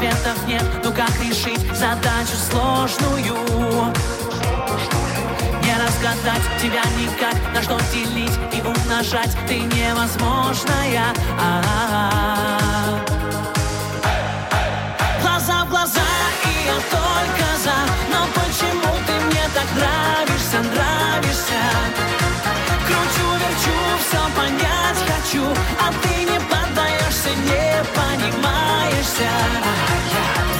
[0.00, 0.64] Ответов нет.
[0.82, 3.36] Ну как решить задачу сложную?
[5.62, 11.04] Не разгадать тебя никак, на что делить и умножать ты невозможная.
[11.38, 13.00] А-а-а.
[15.20, 16.00] Глаза в глаза,
[16.44, 17.76] и я только за
[18.10, 21.60] Но почему ты мне так нравишься, нравишься?
[22.86, 23.76] Кручу, верчу,
[24.08, 25.44] все понять хочу
[25.78, 26.40] А ты не
[27.30, 29.28] поддаешься, не понимаешься.
[30.10, 30.59] Lucky,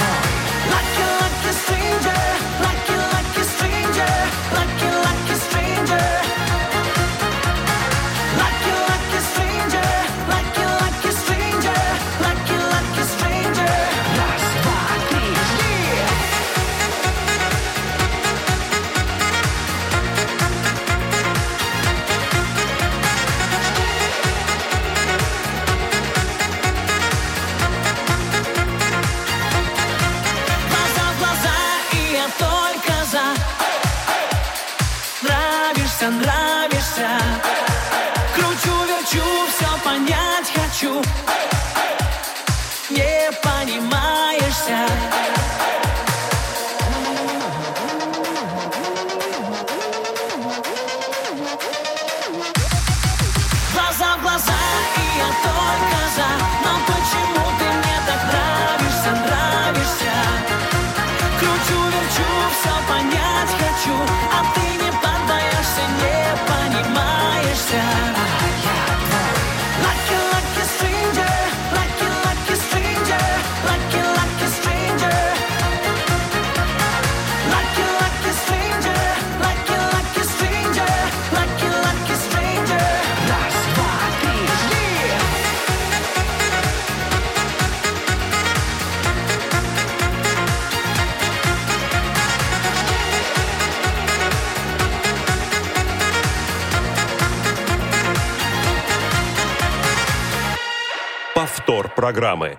[102.11, 102.59] программы.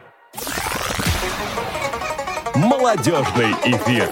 [2.56, 4.10] Молодежный эфир.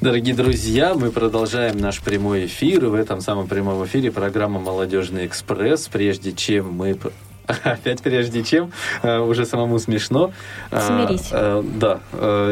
[0.00, 2.86] Дорогие друзья, мы продолжаем наш прямой эфир.
[2.86, 5.86] В этом самом прямом эфире программа «Молодежный экспресс».
[5.86, 6.98] Прежде чем мы...
[7.64, 10.32] Опять прежде чем, э, уже самому смешно.
[10.70, 11.28] Э, Смирись.
[11.32, 12.00] э, Да,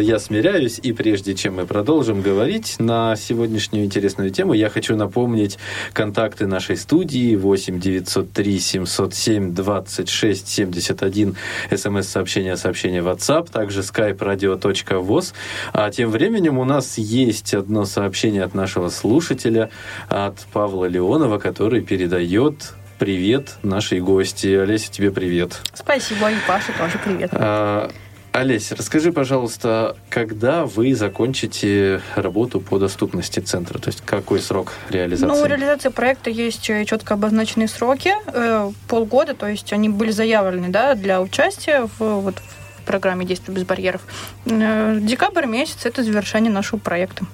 [0.00, 0.80] я смиряюсь.
[0.82, 5.58] И прежде чем мы продолжим говорить на сегодняшнюю интересную тему, я хочу напомнить
[5.92, 11.36] контакты нашей студии 8 903 707 26 71
[11.70, 15.32] смс-сообщение, сообщение WhatsApp, также skype radio.voz.
[15.72, 19.70] А тем временем у нас есть одно сообщение от нашего слушателя,
[20.08, 24.46] от Павла Леонова, который передает привет нашей гости.
[24.54, 25.62] Олеся, тебе привет.
[25.72, 27.30] Спасибо, и Паша тоже привет.
[27.32, 27.90] А,
[28.32, 33.78] Олеся, расскажи, пожалуйста, когда вы закончите работу по доступности центра?
[33.78, 35.34] То есть какой срок реализации?
[35.34, 40.10] Ну, у реализации проекта есть э, четко обозначенные сроки, э, полгода, то есть они были
[40.10, 44.02] заявлены да, для участия в, вот, в программе «Действия без барьеров».
[44.44, 47.24] Э, Декабрь месяц– это завершение нашего проекта.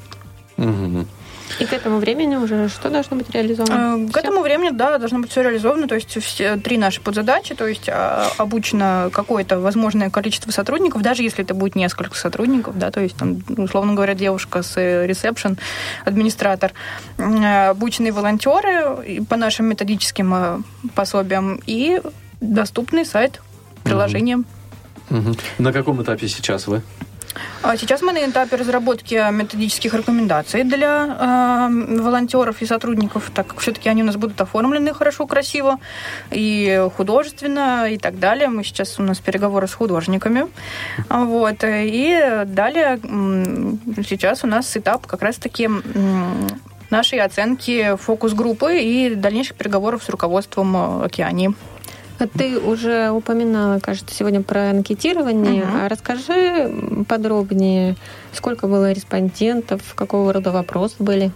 [0.58, 1.08] Мгм.
[1.60, 4.06] И к этому времени уже что должно быть реализовано?
[4.06, 5.88] Э, К этому времени, да, должно быть все реализовано.
[5.88, 11.22] То есть все три наши подзадачи, то есть а, обучено какое-то возможное количество сотрудников, даже
[11.22, 15.58] если это будет несколько сотрудников, да, то есть там, условно говоря, девушка с э, ресепшн,
[16.04, 16.72] администратор,
[17.18, 22.00] э, обученные волонтеры по нашим методическим пособиям и
[22.40, 23.40] доступный сайт
[23.84, 24.44] приложением.
[25.10, 25.36] Мгм.
[25.58, 26.82] На каком этапе сейчас вы?
[27.62, 33.60] А Сейчас мы на этапе разработки методических рекомендаций для э, волонтеров и сотрудников, так как
[33.60, 35.78] все-таки они у нас будут оформлены хорошо, красиво
[36.30, 38.48] и художественно и так далее.
[38.48, 40.46] Мы сейчас у нас переговоры с художниками,
[41.08, 42.98] вот и далее
[44.08, 45.68] сейчас у нас этап как раз-таки
[46.90, 51.54] нашей оценки фокус-группы и дальнейших переговоров с руководством э, Океании.
[52.18, 55.64] А Ты уже упоминала, кажется, сегодня про анкетирование.
[55.64, 56.70] А расскажи
[57.08, 57.96] подробнее,
[58.32, 61.30] сколько было респондентов, какого рода вопросы были?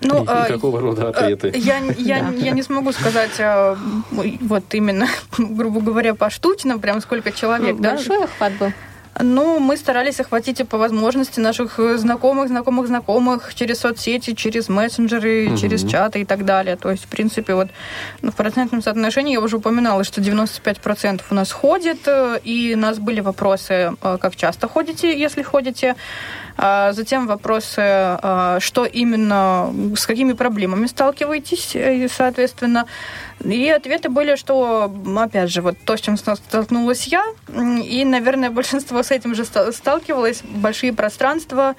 [0.00, 1.48] Ну, И- и э, какого рода ответы?
[1.48, 3.76] Э, Я, я, я не смогу сказать, э,
[4.40, 5.06] вот именно,
[5.38, 7.90] грубо говоря, поштучно, прям сколько человек, Ну, да?
[7.94, 8.72] Большой охват был.
[9.20, 14.68] Ну, мы старались охватить и по возможности наших э, знакомых, знакомых, знакомых через соцсети, через
[14.70, 15.56] мессенджеры, Мгм.
[15.58, 16.76] через чаты и так далее.
[16.76, 17.68] То есть, в принципе, вот
[18.22, 22.78] ну, в процентном соотношении я уже упоминала, что 95% у нас ходит, э, и у
[22.78, 25.94] нас были вопросы, э, как часто ходите, если ходите,
[26.56, 32.86] затем вопросы, э, что именно, с какими проблемами сталкиваетесь, э, и, соответственно.
[33.44, 37.24] И ответы были, что, опять же, вот то, с чем столкнулась я,
[37.82, 40.42] и, наверное, большинство с этим же ста- сталкивалось.
[40.44, 41.74] Большие пространства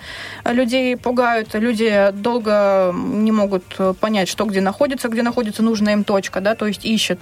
[0.45, 3.63] людей пугают, люди долго не могут
[3.99, 7.21] понять, что где находится, где находится нужная им точка, да, то есть ищут.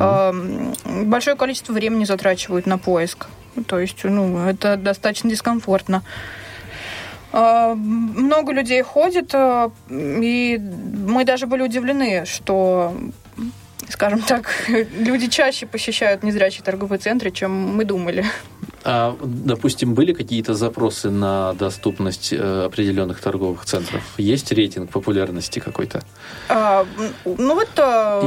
[0.00, 3.26] Эм, Большое количество времени затрачивают на поиск.
[3.68, 6.02] То есть, ну, это достаточно дискомфортно.
[7.32, 12.94] Э, Много людей ходит, э, и мы даже были удивлены, что,
[13.88, 18.24] скажем так, люди чаще посещают незрячие торговые центры, чем мы думали.
[18.88, 24.00] А, допустим, были какие-то запросы на доступность э, определенных торговых центров?
[24.16, 26.04] Есть рейтинг популярности какой-то?
[26.48, 26.86] А,
[27.24, 27.68] Ну вот...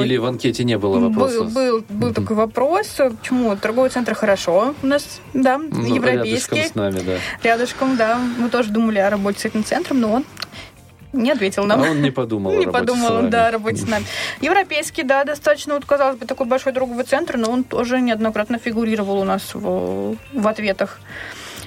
[0.04, 1.44] Или в анкете не было вопроса?
[1.46, 2.88] Был, был, был такой вопрос.
[2.98, 3.56] Почему?
[3.56, 6.56] Торговый центр хорошо у нас, да, Ну, европейский.
[6.56, 7.18] Рядышком с нами, да.
[7.42, 8.20] Рядышком, да.
[8.38, 10.26] Мы тоже думали о работе с этим центром, но он
[11.14, 11.82] не ответил нам.
[11.82, 14.06] А он не подумал Не подумал, да, о работе с нами.
[14.42, 19.20] Европейский, да, достаточно, вот, казалось бы, такой большой торговый центр, но он тоже неоднократно фигурировал
[19.20, 21.00] у нас в, в ответах.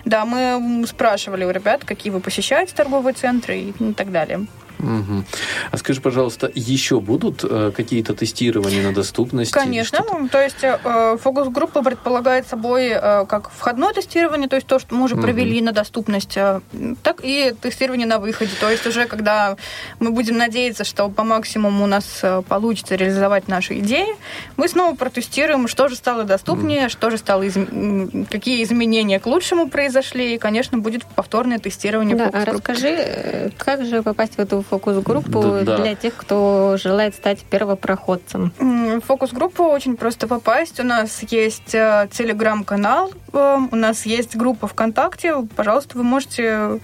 [0.04, 4.46] Да, мы спрашивали у ребят, какие вы посещаете торговые центры и так далее.
[4.82, 5.24] Мгм.
[5.70, 9.52] А скажи, пожалуйста, еще будут э, какие-то тестирования на доступность?
[9.52, 14.78] Конечно, ну, то есть э, фокус-группа предполагает собой э, как входное тестирование, то есть то,
[14.78, 15.22] что мы уже Мгм.
[15.22, 16.60] провели на доступность, э,
[17.02, 18.50] так и тестирование на выходе.
[18.60, 19.56] То есть уже когда
[20.00, 24.08] мы будем надеяться, что по максимуму у нас э, получится реализовать наши идеи,
[24.56, 29.68] мы снова протестируем, что же стало доступнее, что же стало, из- какие изменения к лучшему
[29.68, 34.62] произошли, и, конечно, будет повторное тестирование Да, а расскажи, э, как же попасть в эту
[34.72, 35.76] фокус-группу Да, да.
[35.76, 38.52] для тех, кто желает стать первопроходцем?
[38.58, 40.80] В фокус-группу очень просто попасть.
[40.80, 45.34] У нас есть э, телеграм-канал, э, у нас есть группа ВКонтакте.
[45.56, 46.80] Пожалуйста, вы можете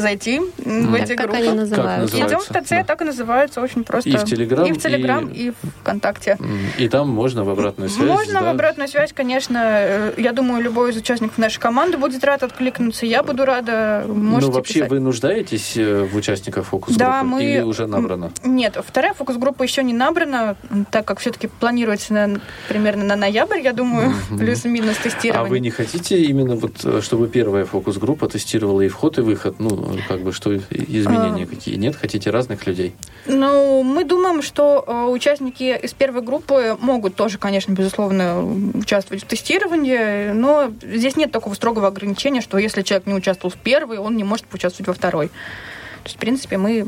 [0.00, 1.36] зайти в эти Как группы.
[1.46, 2.16] они называются?
[2.16, 2.84] Идем в ТЦ, Да.
[2.84, 4.10] так и называется, очень просто.
[4.10, 6.38] И в Телеграм, и в Телеграм, и- и, в ВКонтакте.
[6.78, 8.08] И там можно в обратную связь?
[8.08, 8.50] Можно в да?
[8.50, 9.58] обратную связь, конечно.
[9.62, 13.06] э, Я думаю, любой из участников нашей команды будет рад откликнуться.
[13.06, 14.04] Я буду рада.
[14.08, 14.90] Можете ну, вообще, писать.
[14.90, 16.98] вы нуждаетесь э, в участниках фокус-группы?
[17.04, 18.30] Да, мы- Или уже набрано?
[18.44, 20.56] Нет, вторая фокус-группа еще не набрана,
[20.90, 24.38] так как все-таки планируется на- примерно на ноябрь, я думаю, Мгм.
[24.38, 25.50] плюс-минус А тестирование.
[25.50, 29.56] вы не хотите именно вот, э, чтобы первая фокус-группа тестировала и вход, и выход?
[29.58, 31.46] Ну, как бы, что изменения А.
[31.46, 31.76] какие?
[31.76, 31.96] Нет?
[31.96, 32.94] Хотите разных людей?
[33.26, 38.44] Ну, мы думаем, что э, участники из первой группы могут тоже, конечно, безусловно,
[38.74, 43.58] участвовать в тестировании, но здесь нет такого строгого ограничения, что если человек не участвовал в
[43.58, 45.28] первой, он не может поучаствовать во второй.
[45.28, 46.86] То есть, в принципе, мы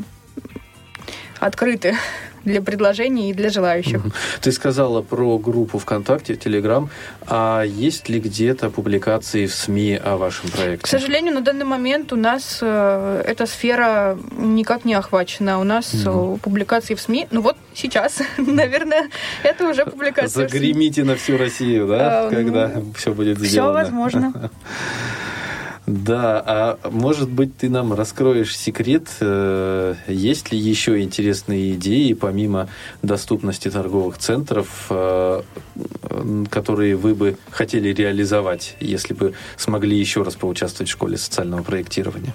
[1.41, 1.95] открыты
[2.45, 4.01] для предложений и для желающих.
[4.41, 6.89] Ты сказала про группу ВКонтакте, Телеграм.
[7.27, 10.85] А есть ли где-то публикации в СМИ о вашем проекте?
[10.85, 15.61] К сожалению, на данный момент у нас э, эта сфера никак не охвачена.
[15.61, 19.09] У нас э, публикации в СМИ, ну вот сейчас, наверное,
[19.43, 20.49] это уже публикация.
[20.49, 23.73] Загремите на всю Россию, да, Эм, когда все будет Все сделано?
[23.75, 24.51] возможно.
[25.89, 32.69] Да, а может быть, ты нам раскроешь секрет, э, есть ли еще интересные идеи, помимо
[33.03, 35.43] доступности торговых центров, э,
[36.51, 42.35] которые вы бы хотели реализовать, если бы смогли еще раз поучаствовать в школе социального проектирования?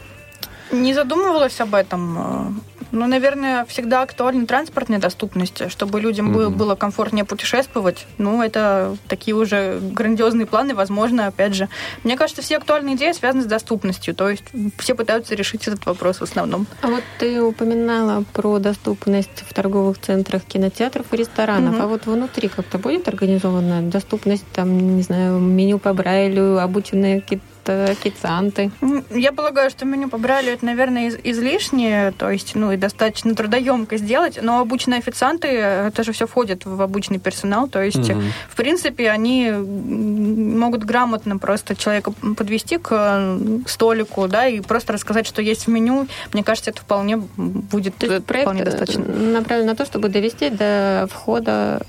[0.71, 2.59] Не задумывалась об этом.
[2.93, 6.57] Ну, наверное, всегда актуальна транспортная доступность, чтобы людям было, Мгм.
[6.59, 8.05] было комфортнее путешествовать.
[8.19, 11.69] Ну, это такие уже грандиозные планы, возможно, опять же.
[12.03, 14.43] Мне кажется, все актуальные идеи связаны с доступностью, то есть
[14.77, 16.67] все пытаются решить этот вопрос в основном.
[16.83, 21.73] А вот ты упоминала про доступность в торговых центрах кинотеатров и ресторанов.
[21.73, 21.81] Мгм.
[21.81, 27.43] А вот внутри как-то будет организована доступность, там, не знаю, меню по Брайлю, обученные какие-то
[27.69, 28.71] официанты?
[28.81, 32.77] М, Я полагаю, что меню по Брайлю это, наверное, из- излишнее, то есть, ну, и
[32.77, 38.09] достаточно трудоемко сделать, но обычные официанты, это же все входит в обычный персонал, то есть,
[38.09, 38.23] Мгм.
[38.49, 45.27] в принципе, они могут грамотно просто человека подвести к э, столику, да, и просто рассказать,
[45.27, 46.07] что есть в меню.
[46.33, 49.03] Мне кажется, это вполне будет То э, есть проект вполне достаточно.
[49.03, 51.81] э, направлен на то, чтобы довести до входа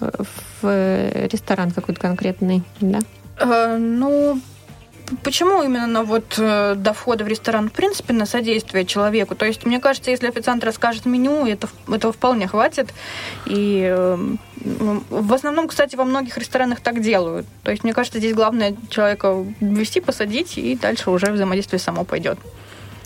[0.62, 2.98] в ресторан какой-то конкретный, да?
[3.38, 4.40] Э, ну,
[5.22, 7.68] почему именно на вот э, до входа в ресторан?
[7.68, 9.34] В принципе, на содействие человеку.
[9.34, 12.92] То есть, мне кажется, если официант расскажет меню, это, этого вполне хватит.
[13.46, 14.18] И э,
[14.64, 17.46] м, в основном, кстати, во многих ресторанах так делают.
[17.62, 22.38] То есть, мне кажется, здесь главное человека ввести, посадить, и дальше уже взаимодействие само пойдет.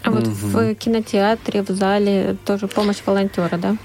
[0.04, 0.32] А вот Мгм.
[0.34, 3.76] в кинотеатре, в зале тоже помощь волонтера, да?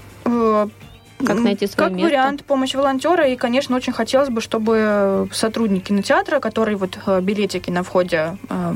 [1.24, 2.08] Э, Как м, найти свое Как место?
[2.10, 3.28] вариант помощь волонтера.
[3.28, 8.74] И, конечно, очень хотелось бы, чтобы сотрудник кинотеатра, который вот э, билетики на входе э,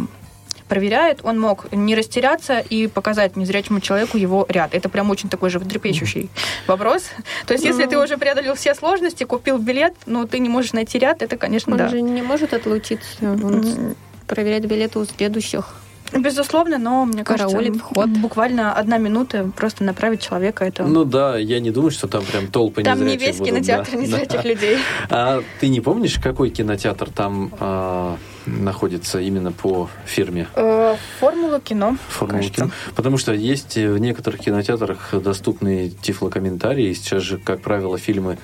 [0.68, 4.74] проверяет, он мог не растеряться и показать незрячему человеку его ряд.
[4.74, 6.30] Это прям очень такой же трепещущий
[6.68, 7.04] вопрос.
[7.45, 7.89] То есть, если Ну.
[7.89, 11.72] ты уже преодолел все сложности, купил билет, но ты не можешь найти ряд, это, конечно,
[11.74, 11.88] Он да.
[11.88, 13.95] же не может отлучиться, он
[14.28, 15.74] проверяет билеты у следующих.
[16.14, 18.10] Безусловно, но мне Караулит кажется, вход.
[18.10, 20.66] буквально одна минута просто направить человека.
[20.66, 20.84] Это...
[20.84, 23.91] Ну да, я не думаю, что там прям толпы Там не незрячих весь будут, кинотеатр
[23.91, 23.97] да.
[24.01, 24.49] незрячих Да.
[24.49, 24.78] людей.
[25.10, 30.47] А ты не помнишь, какой кинотеатр там а, находится именно по фирме?
[30.55, 31.97] Э, Формула кино.
[32.10, 32.62] Формула кажется.
[32.62, 32.72] кино?
[32.95, 36.93] Потому что есть в некоторых кинотеатрах доступные тифлокомментарии.
[36.93, 38.38] Сейчас же, как правило, фильмы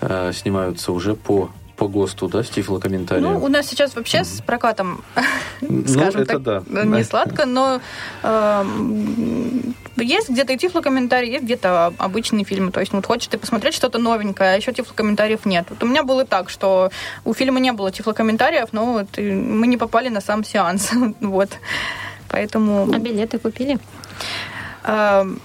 [0.00, 3.32] э, снимаются уже по, по ГОСТу, да, с тифлокомментарием.
[3.32, 5.04] Ну, у нас сейчас вообще с прокатом,
[5.60, 6.62] Ну, скажем так, да.
[6.66, 7.80] не сладко, но
[8.24, 12.72] эм, есть где-то и тифлокомментарии, есть где-то обычные фильмы.
[12.72, 15.66] То есть, ну, вот хочешь ты посмотреть что-то новенькое, а еще тифлокомментариев нет.
[15.70, 16.90] Вот у меня было так, что
[17.24, 20.90] у фильма не было тифлокомментариев, но вот мы не попали на сам сеанс.
[21.20, 21.50] Вот.
[22.28, 22.88] Поэтому...
[22.92, 23.78] А билеты купили?
[24.84, 25.40] Эм,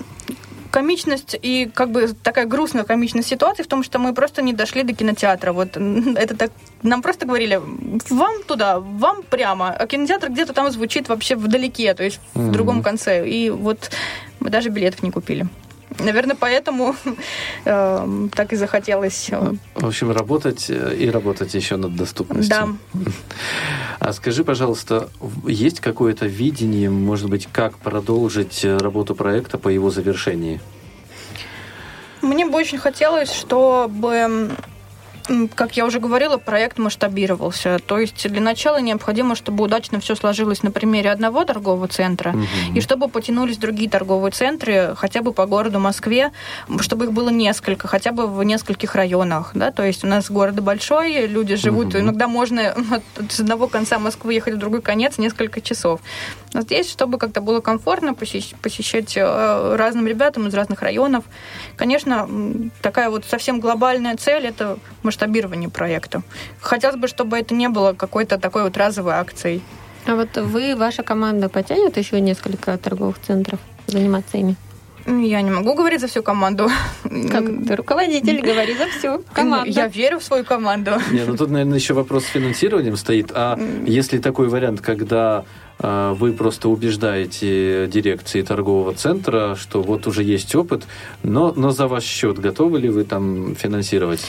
[0.73, 4.81] комичность и как бы такая грустная комичность ситуации в том, что мы просто не дошли
[4.81, 5.53] до кинотеатра.
[5.53, 6.51] Вот это так
[6.81, 7.61] нам просто говорили,
[8.09, 12.51] вам туда, вам прямо, а кинотеатр где-то там звучит вообще вдалеке, то есть в Мгм.
[12.51, 13.29] другом конце.
[13.29, 13.91] И вот
[14.39, 15.45] мы даже билетов не купили.
[15.99, 16.95] Наверное, поэтому
[17.65, 19.29] эм, так и захотелось.
[19.31, 22.77] э, В общем, работать э, и работать еще над доступностью.
[22.93, 23.01] Да.
[23.99, 25.09] А скажи, пожалуйста,
[25.47, 30.59] есть какое-то видение, может быть, как продолжить э, работу проекта по его завершении?
[32.21, 34.51] Мне бы очень хотелось, чтобы,
[35.55, 37.79] как я уже говорила, проект масштабировался.
[37.85, 42.45] То есть для начала необходимо, чтобы удачно все сложилось на примере одного торгового центра, Мгм.
[42.75, 46.31] и чтобы потянулись другие торговые центры, хотя бы по городу Москве,
[46.81, 49.51] чтобы их было несколько, хотя бы в нескольких районах.
[49.53, 49.71] Да?
[49.71, 51.99] То есть у нас город большой, люди живут, Мгм.
[51.99, 56.01] иногда можно от- с одного конца Москвы ехать в другой конец несколько часов.
[56.53, 61.23] Но здесь, чтобы как-то было комфортно посещ- посещать э, разным ребятам из разных районов.
[61.77, 62.29] Конечно,
[62.81, 64.77] такая вот совсем глобальная цель– это
[65.13, 66.23] масштабирование проекта.
[66.61, 69.61] Хотелось бы, чтобы это не было какой-то такой вот разовой акцией.
[70.05, 74.55] А вот вы, ваша команда потянет еще несколько торговых центров заниматься ими?
[75.05, 76.69] Я не могу говорить за всю команду.
[77.03, 79.69] Как ты руководитель, говори за всю команду.
[79.69, 80.91] Я верю в свою команду.
[81.11, 83.31] Не, ну тут, наверное, еще вопрос с финансированием стоит.
[83.33, 85.43] А если такой вариант, когда
[85.83, 90.83] вы просто убеждаете дирекции торгового центра, что вот уже есть опыт,
[91.23, 94.21] но, но за ваш счет готовы ли вы там финансировать?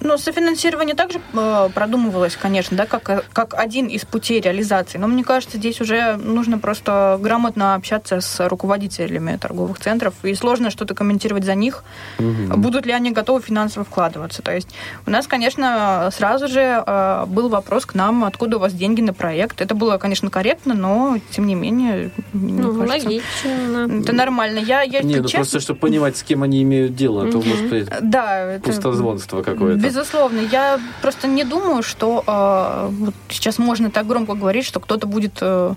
[0.00, 4.98] Ну, софинансирование также э, продумывалось, конечно, да, как, как один из путей реализации.
[4.98, 10.14] Но мне кажется, здесь уже нужно просто грамотно общаться с руководителями торговых центров.
[10.22, 11.82] И сложно что-то комментировать за них.
[12.18, 12.60] Мгм.
[12.60, 14.42] Будут ли они готовы финансово вкладываться?
[14.42, 14.68] То есть
[15.06, 19.12] у нас, конечно, сразу же э, был вопрос к нам, откуда у вас деньги на
[19.12, 19.60] проект.
[19.60, 24.00] Это было, конечно, корректно, но тем не менее, мне Ну, кажется, логично.
[24.02, 24.58] это нормально.
[24.58, 27.38] Я, я Не, ну честно- просто, чтобы понимать, с кем они имеют дело, а то,
[27.38, 27.48] Мгм.
[27.48, 28.64] может быть, Да, это...
[28.64, 29.80] пустозвонство какое-то.
[29.80, 30.40] Безусловно.
[30.40, 35.38] Я просто не думаю, что э, вот сейчас можно так громко говорить, что кто-то будет
[35.40, 35.74] э,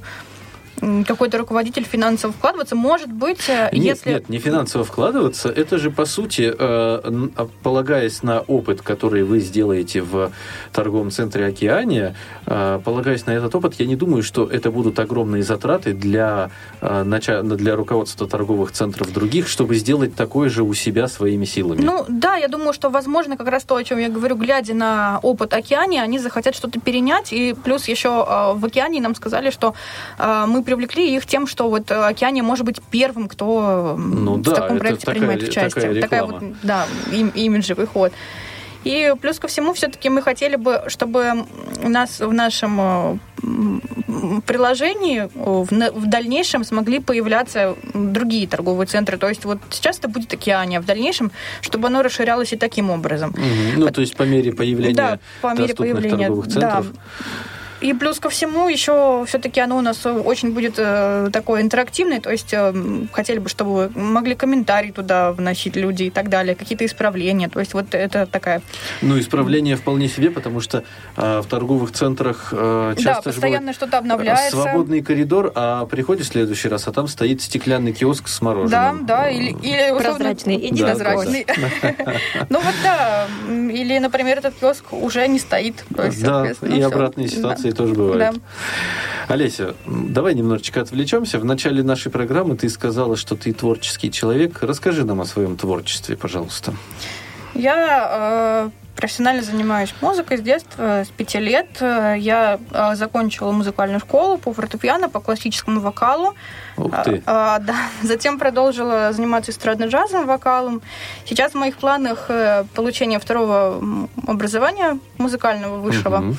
[1.06, 2.76] какой-то руководитель финансово вкладываться.
[2.76, 4.10] Может быть, э, Нет, если...
[4.10, 5.50] нет, не финансово вкладываться.
[5.50, 10.32] Это же, по сути, э, а, полагаясь на опыт, который вы сделаете в
[10.72, 12.16] торговом центре «Океания»,
[12.46, 16.52] э, полагаясь на этот опыт, я не думаю, что это будут огромные затраты для,
[16.82, 21.82] для руководства торговых центров других, чтобы сделать такое же у себя своими силами.
[21.82, 25.20] Ну да, я думаю, что возможно как раз то, о чем я говорю, глядя на
[25.22, 27.34] опыт океане, они захотят что-то перенять.
[27.34, 29.74] И плюс еще в океане нам сказали, что
[30.18, 34.54] мы привлекли их тем, что вот э, океане может быть первым, кто Ну в да,
[34.56, 36.02] таком проекте такая- принимает участие.
[36.02, 36.56] такая вот, реклама.
[36.64, 38.12] да, им- имиджевый ход.
[38.86, 41.44] И плюс ко всему, все-таки мы хотели бы, чтобы
[41.84, 43.18] у нас в нашем э,
[44.46, 49.18] приложении э, в, дальнейшем смогли появляться другие торговые центры.
[49.18, 52.90] То есть вот сейчас это будет океане, а в дальнейшем, чтобы оно расширялось и таким
[52.92, 53.32] образом.
[53.32, 53.80] Мгм.
[53.80, 56.84] Ну, то есть по мере появления Да, по мере доступных появления, торговых да.
[57.82, 62.30] И плюс ко всему еще все-таки оно у нас очень будет э, такое интерактивное, то
[62.30, 62.74] есть э,
[63.12, 67.48] хотели бы, чтобы могли комментарии туда вносить люди и так далее, какие-то исправления.
[67.48, 68.62] То есть вот это такая...
[69.02, 70.84] Ну, исправление вполне себе, потому что
[71.16, 74.62] а, в торговых центрах да, часто же постоянно что-то бывает обновляется.
[74.62, 79.06] свободный коридор, а приходишь в следующий раз, а там стоит стеклянный киоск с Да, мороженым.
[79.06, 80.70] да, или, или условно, Прозрачный.
[80.70, 81.46] Иди Да, на прозрачный.
[82.50, 85.84] Ну вот да, или, например, этот киоск уже не стоит.
[85.90, 87.69] Да, и обратные Да.
[87.70, 88.36] Ситуации тоже бывают.
[88.36, 89.34] Да.
[89.34, 91.40] Олеся, давай немножечко отвлечемся.
[91.40, 94.62] В начале нашей программы ты сказала, что ты творческий человек.
[94.62, 96.74] Расскажи нам о своем творчестве, пожалуйста.
[97.54, 101.68] Я э, профессионально занимаюсь музыкой с детства, с пяти лет.
[101.80, 106.36] Я э, закончила музыкальную школу по фортепиано, по классическому вокалу.
[106.78, 107.24] Ух ты.
[107.26, 107.76] А, а, да.
[108.04, 110.82] Затем продолжила заниматься эстрадно-джазовым вокалом.
[111.26, 113.82] Сейчас в моих планах э, получение второго
[114.28, 116.18] образования музыкального высшего.
[116.18, 116.38] Мгм.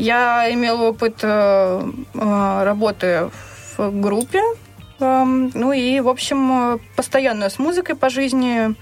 [0.00, 1.82] Я имела опыт э,
[2.14, 3.28] э, работы
[3.76, 4.40] в группе.
[4.98, 8.74] Эм, Ну и, в общем, э, постоянно с музыкой по жизни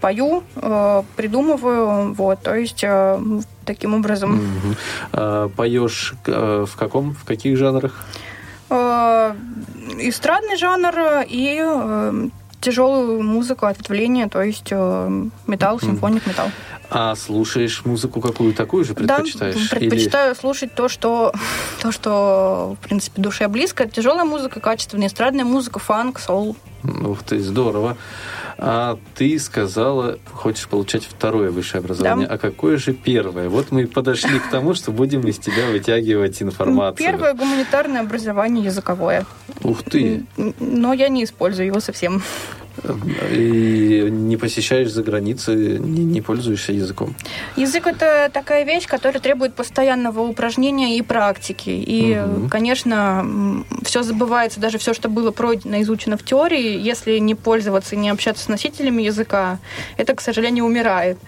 [0.00, 0.42] пою,
[1.16, 2.14] придумываю.
[2.14, 2.84] Вот, то есть
[3.66, 4.76] таким образом Мгм.
[5.12, 8.06] А, Поешь в каком, в каких жанрах?
[9.98, 14.72] эстрадный жанр и тяжелую музыку, ответвление, то есть
[15.46, 16.48] металл, симфоник металл.
[16.90, 19.68] А слушаешь музыку какую такую же предпочитаешь?
[19.70, 21.32] Да, предпочитаю слушать то, что,
[21.82, 23.88] то, что, в принципе, душе близко.
[23.88, 26.56] Тяжелая музыка, качественная эстрадная музыка, фанк, соул.
[26.82, 26.90] Или...
[27.06, 27.96] Ух ты, здорово.
[28.62, 32.26] А ты сказала, хочешь получать второе высшее образование.
[32.26, 32.34] Да.
[32.34, 33.48] А какое же первое?
[33.48, 37.06] Вот мы и подошли к тому, что будем из тебя вытягивать информацию.
[37.06, 39.24] Первое гуманитарное образование языковое.
[39.62, 40.24] Ух ты.
[40.36, 42.22] Но я не использую его совсем.
[43.30, 47.14] И не посещаешь за границы, не, не пользуешься языком.
[47.56, 51.70] Язык это такая вещь, которая требует постоянного упражнения и практики.
[51.70, 52.48] И, Мгм.
[52.48, 58.08] конечно, все забывается, даже все, что было пройдено, изучено в теории, если не пользоваться, не
[58.10, 59.58] общаться с носителями языка,
[59.96, 61.18] это, к сожалению, умирает.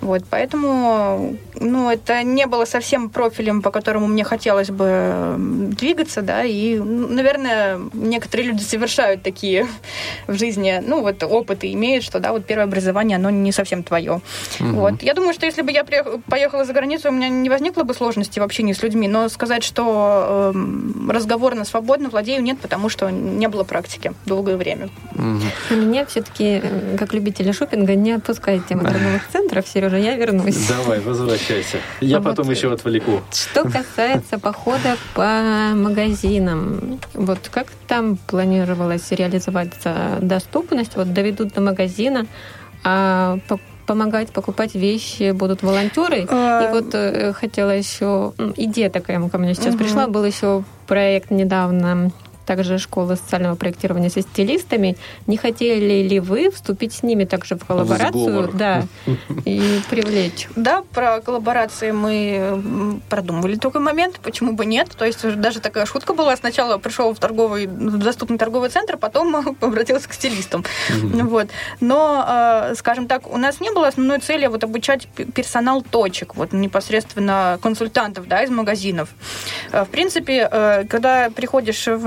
[0.00, 6.44] Вот, поэтому, ну, это не было совсем профилем, по которому мне хотелось бы двигаться, да,
[6.44, 9.66] и, наверное, некоторые люди совершают такие
[10.26, 14.20] в жизни, ну, вот опыты имеют, что, да, вот первое образование, оно не совсем твое.
[14.58, 14.74] Мгм.
[14.74, 15.02] Вот.
[15.02, 15.84] Я думаю, что если бы я
[16.28, 19.62] поехала за границу, у меня не возникло бы сложности в общении с людьми, но сказать,
[19.62, 24.88] что эм, разговорно свободно владею, нет, потому что не было практики долгое время.
[25.14, 26.62] Но Меня все-таки,
[26.98, 29.66] как любителя шопинга, не отпускает тема торговых центров.
[29.68, 30.68] Сережа, я вернусь.
[30.68, 31.78] Давай, возвращайся.
[32.00, 33.20] Я А вот, потом еще отвлеку.
[33.32, 40.79] Что касается похода по магазинам, вот как там планировалось реализоваться доступность?
[40.96, 42.26] Вот доведут до магазина,
[42.84, 46.20] а по- помогать покупать вещи будут волонтеры.
[46.20, 49.78] И Э, вот э, хотела еще идея такая ко мне сейчас Мгм.
[49.78, 50.06] пришла.
[50.06, 52.10] Был еще проект недавно
[52.46, 54.96] также школа социального проектирования со стилистами.
[55.26, 58.10] Не хотели ли вы вступить с ними также в коллаборацию?
[58.24, 58.52] сговор.
[58.52, 58.82] Да,
[59.44, 60.48] и привлечь.
[60.56, 64.90] Да, про коллаборации мы продумывали такой момент, почему бы нет.
[64.96, 66.36] То есть даже такая шутка была.
[66.36, 70.64] Сначала пришел в торговый, в доступный торговый центр, потом обратился к стилистам.
[70.90, 71.48] Вот.
[71.80, 76.52] Но, э, скажем так, у нас не было основной цели вот обучать персонал точек, вот
[76.52, 79.08] непосредственно консультантов да, из магазинов.
[79.72, 82.00] Э, В принципе, э, когда приходишь в,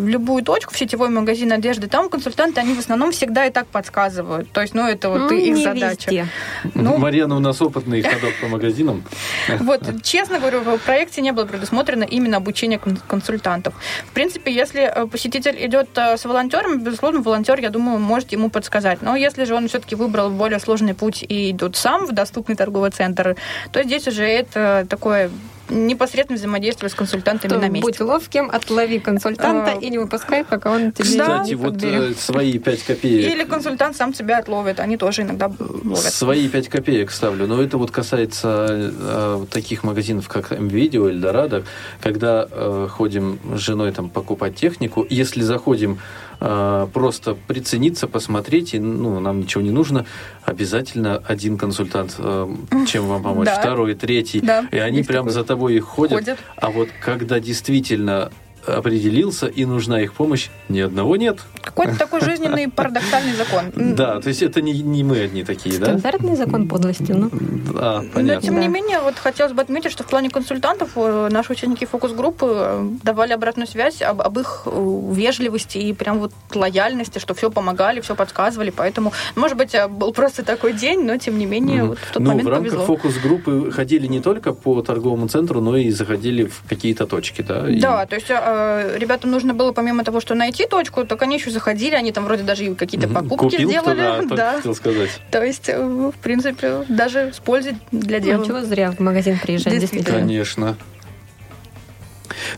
[0.00, 3.66] в любую точку, в сетевой магазин одежды, там консультанты, они в основном всегда и так
[3.66, 4.50] подсказывают.
[4.52, 6.10] То есть, ну, это вот Ну, их не задача.
[6.10, 6.26] везде.
[6.74, 9.04] Ну, Марьяна у нас опытный ходок по магазинам.
[9.60, 13.74] Вот, честно говорю, в проекте не было предусмотрено именно обучение кон- консультантов.
[14.06, 18.50] В принципе, если э, посетитель идет э, с волонтером, безусловно, волонтер, я думаю, может ему
[18.50, 19.02] подсказать.
[19.02, 22.90] Но если же он все-таки выбрал более сложный путь и идет сам в доступный торговый
[22.90, 23.36] центр,
[23.72, 25.30] то здесь уже это такое
[25.70, 27.82] непосредственно взаимодействовать с консультантами То на месте.
[27.82, 31.04] Будь ловким, отлови консультанта А, и не выпускай, пока он тебе.
[31.04, 32.10] Кстати, не вот подберет.
[32.10, 33.32] э, свои пять копеек.
[33.32, 36.12] Или консультант сам себя отловит, они тоже иногда ловят.
[36.12, 37.46] Свои 5 копеек ставлю.
[37.46, 41.64] Но это вот касается э, таких магазинов, как МВидео, Эльдорадо,
[42.00, 45.06] когда э, ходим с женой там покупать технику.
[45.08, 50.06] Если заходим э, просто прицениться, посмотреть, и ну, нам ничего не нужно,
[50.44, 52.48] обязательно один консультант, э,
[52.86, 53.58] чем вам помочь, Да.
[53.60, 54.40] второй, третий.
[54.40, 56.18] Да, и они есть прям за тобой ходят.
[56.18, 56.38] Ходят.
[56.56, 58.30] А вот когда действительно
[58.68, 61.40] определился и нужна их помощь, ни одного нет.
[61.62, 63.72] Какой-то такой жизненный парадоксальный закон.
[63.98, 65.86] Да, то есть это не, не мы одни такие, да?
[65.86, 67.30] Стандартный закон подлости, ну.
[67.74, 68.42] А, Но, понятно.
[68.42, 68.60] тем Да.
[68.60, 72.88] не менее, вот хотелось бы отметить, что в плане консультантов э, наши ученики фокус-группы э,
[73.02, 78.00] давали обратную связь об, об их э, вежливости и прям вот лояльности, что все помогали,
[78.00, 78.70] все подсказывали.
[78.70, 82.30] Поэтому, может быть, был просто такой день, но тем не менее, вот в тот ну,
[82.30, 87.06] момент в рамках фокус-группы ходили не только по торговому центру, но и заходили в какие-то
[87.06, 87.68] точки, да?
[87.68, 91.36] И- Да, то есть э, ребятам нужно было помимо того, что найти точку, так они
[91.36, 94.00] еще заходили, они там вроде даже какие-то покупки Купил сделали.
[94.26, 94.56] кто-то, да, да.
[94.56, 95.10] хотел сказать.
[95.30, 98.38] То есть, э, в принципе, даже с пользой для дела.
[98.38, 100.20] Ну, чего зря в магазин приезжать, Действительно.
[100.20, 100.20] действительно.
[100.20, 100.76] Конечно.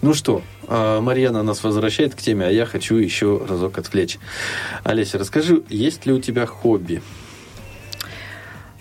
[0.03, 4.19] Ну что, а, Марьяна нас возвращает к теме, а я хочу еще разок отвлечь.
[4.85, 7.03] Олеся, расскажи, есть ли у тебя хобби?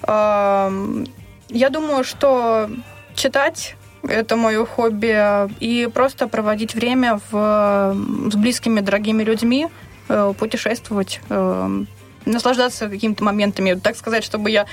[0.07, 2.69] Я думаю, что
[3.15, 3.75] читать
[4.07, 7.95] это мое хобби и просто проводить время в,
[8.31, 9.67] с близкими, дорогими людьми,
[10.07, 11.83] э, путешествовать, э,
[12.25, 14.65] наслаждаться какими-то моментами, так сказать, чтобы я,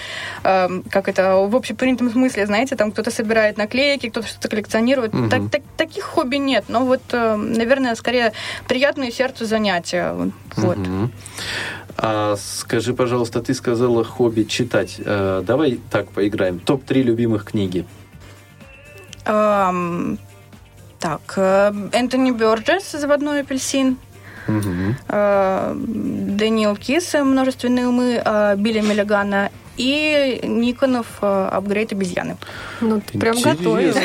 [0.45, 5.15] э, как это, в общепринятом смысле, знаете, там кто-то собирает наклейки, кто-то что-то коллекционирует.
[5.15, 5.31] Мгм.
[5.31, 8.33] Так- так- таких хобби нет, но вот, э, наверное, скорее
[8.69, 10.15] приятные сердцу занятия.
[10.57, 10.77] Вот.
[10.77, 11.11] Мгм.
[11.99, 14.97] А скажи, пожалуйста, ты сказала хобби читать.
[14.99, 16.59] Э, давай так поиграем.
[16.59, 17.87] Топ-3 любимых книги.
[19.27, 20.19] Эм,
[21.01, 23.99] так, э, Энтони Бёрджес «Заводной апельсин»,
[25.09, 32.37] э, Дэниел Киз «Множественные умы», э, Билли Миллигана и Никонов э, «Апгрейд обезьяны».
[32.81, 33.37] Ну, ты прям.
[33.37, 34.03] Интересно,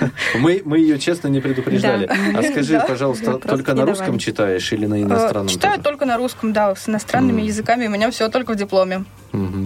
[0.00, 0.10] да.
[0.38, 2.06] Мы, мы ее честно не предупреждали.
[2.06, 2.38] Да.
[2.38, 2.80] А скажи, Да.
[2.86, 4.20] пожалуйста, только на русском давали.
[4.20, 5.48] читаешь или на Э, иностранном?
[5.48, 5.84] Читаю тоже?
[5.84, 7.46] только на русском, да, с иностранными М.
[7.46, 9.04] языками у меня все только в дипломе.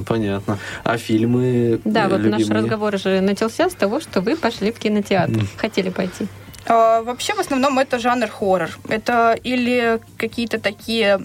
[0.06, 0.58] Понятно.
[0.84, 2.62] А фильмы Да, э, вот наш любимые?
[2.62, 5.32] разговор же начался с того, что вы пошли в кинотеатр.
[5.32, 5.48] Мгм.
[5.56, 6.26] Хотели пойти.
[6.68, 8.70] А, Вообще, в основном, это жанр хоррор.
[8.88, 11.18] Это или какие-то такие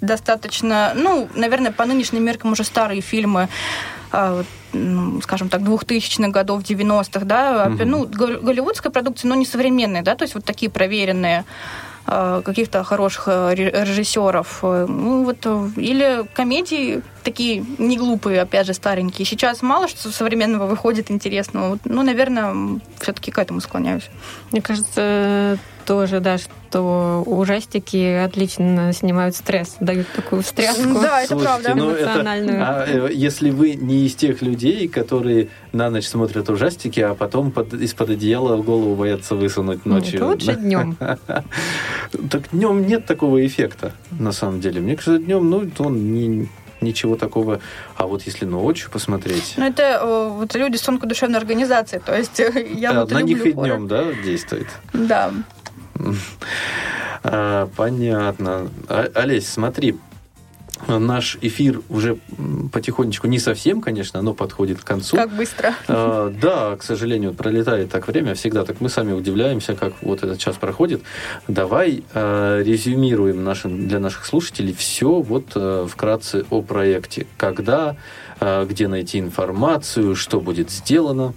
[0.00, 3.48] достаточно, ну, наверное, по нынешним меркам уже старые фильмы,
[4.12, 4.42] а,
[4.72, 7.90] ну, скажем так, 2000-х годов, 90-х, да, Мгм.
[7.90, 11.44] ну, гол- голливудская продукция, но не современные, да, то есть вот такие проверенные
[12.06, 14.58] каких-то хороших э, ре- режиссеров.
[14.62, 19.26] Э, Ну, вот, э, или комедии такие не глупые, опять же, старенькие.
[19.26, 21.78] Сейчас мало что современного выходит интересного.
[21.84, 24.08] Ну, наверное, все-таки к этому склоняюсь.
[24.52, 30.82] Мне кажется, тоже, да, что ужастики отлично снимают стресс, дают такую встряску.
[30.94, 31.74] Да, это Слушайте, правда.
[31.74, 32.62] ну, это- Эмоциональную.
[32.62, 37.52] а, э, если вы не из тех людей, которые на ночь смотрят ужастики, а потом
[37.52, 40.26] под- из-под одеяла в голову боятся высунуть Нет, ночью.
[40.26, 40.96] лучше днем.
[42.30, 44.80] Так днем нет такого эффекта, на самом деле.
[44.80, 46.48] Мне кажется, днем, ну, он не-
[46.84, 47.60] ничего такого.
[47.96, 52.00] А вот если ночью посмотреть, Ну, это э, вот люди с тонкой душевной организацией.
[52.04, 54.68] То есть э, я вот на них и днем, да, действует.
[54.92, 55.32] Да.
[57.22, 58.68] А, понятно.
[58.88, 59.96] А- Олесь, смотри,
[60.86, 62.18] наш эфир уже
[62.72, 65.16] потихонечку, не совсем, конечно, но подходит к концу.
[65.16, 65.74] Как быстро.
[65.88, 68.80] А, да, к сожалению, пролетает так время, всегда так.
[68.80, 71.02] Мы сами удивляемся, как вот этот час проходит.
[71.48, 77.26] Давай а, резюмируем нашим, для наших слушателей все вот а, вкратце о проекте.
[77.36, 77.96] Когда,
[78.40, 81.34] а, где найти информацию, что будет сделано.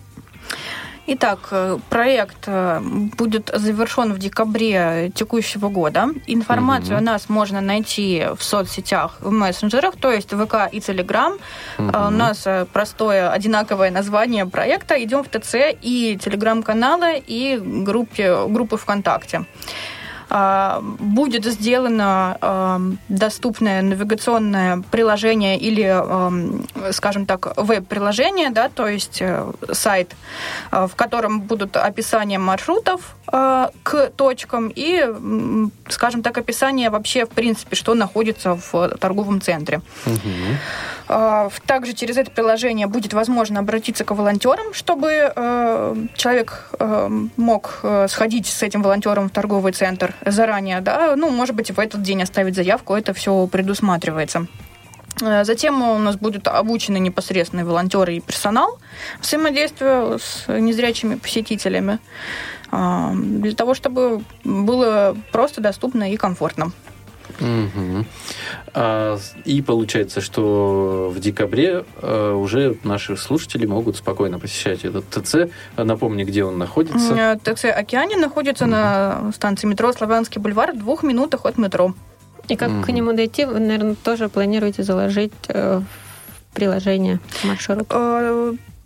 [1.10, 6.10] Итак, э, проект э, будет завершен в декабре текущего года.
[6.28, 7.08] Информацию Мгм.
[7.08, 11.34] о нас можно найти в соцсетях, в мессенджерах, то есть ВК и Телеграм.
[11.78, 15.01] А У нас простое, одинаковое название проекта.
[15.01, 19.45] Идем в ТЦ и Телеграм-каналы, и группе, группы ВКонтакте.
[20.30, 29.51] А, Будет сделано а, доступное навигационное приложение или, скажем так, веб-приложение, да, то есть э,
[29.71, 30.15] сайт,
[30.71, 35.05] а, в котором будут описания маршрутов к точкам и,
[35.89, 39.82] скажем так, описание вообще, в принципе, что находится в торговом центре.
[41.09, 47.84] А, Также через это приложение будет возможно обратиться к волонтерам, чтобы э, человек э, мог
[48.07, 52.22] сходить с этим волонтером в торговый центр заранее, да, ну, может быть, в этот день
[52.22, 54.47] оставить заявку, это все предусматривается.
[55.22, 58.80] Э, Затем у нас будут обучены непосредственно волонтеры и персонал
[59.22, 61.99] взаимодействию с незрячими посетителями
[62.72, 66.72] а, для того, чтобы было просто доступно и комфортно.
[67.40, 68.06] Мгм.
[68.74, 75.50] А, И получается, что в декабре э, уже наши слушатели могут спокойно посещать этот ТЦ.
[75.78, 77.14] Напомни, где он находится.
[77.16, 81.94] Э, ТЦ «Океане» находится на станции метро «Славянский бульвар» в двух минутах от метро.
[82.48, 82.96] И как к Мгм.
[82.96, 85.82] нему дойти, вы, наверное, тоже планируете заложить э,
[86.52, 87.88] в приложение маршрут.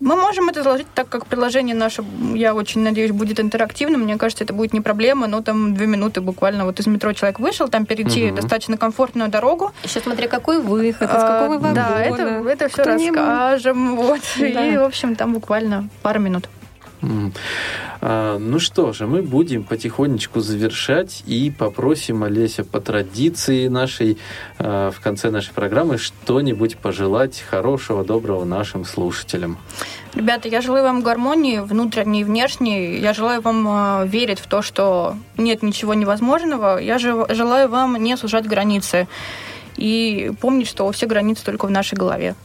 [0.02, 4.02] Мы можем это заложить, так как приложение наше, я очень надеюсь, будет интерактивным.
[4.02, 7.40] Мне кажется, это будет не проблема, но там две минуты буквально вот из метро человек
[7.40, 8.36] вышел, там перейти Мгм.
[8.36, 9.72] достаточно комфортную дорогу.
[9.84, 11.74] Еще смотря какой выход, из А, какого вагона.
[11.76, 13.96] Да, это, это все Кто расскажем.
[13.96, 14.22] Вот.
[14.40, 14.66] Да.
[14.66, 16.50] И, в общем, там буквально пару минут.
[18.02, 24.18] А, Ну что же, мы будем потихонечку завершать и попросим Олеся по традиции нашей
[24.58, 29.58] а, в конце нашей программы что-нибудь пожелать хорошего, доброго нашим слушателям.
[30.14, 33.00] Ребята, я желаю вам гармонии внутренней и внешней.
[33.00, 36.80] Я желаю вам э, верить в то, что нет ничего невозможного.
[36.80, 39.08] Я же- желаю вам не сужать границы.
[39.78, 42.36] И помнить, что все границы только в нашей голове.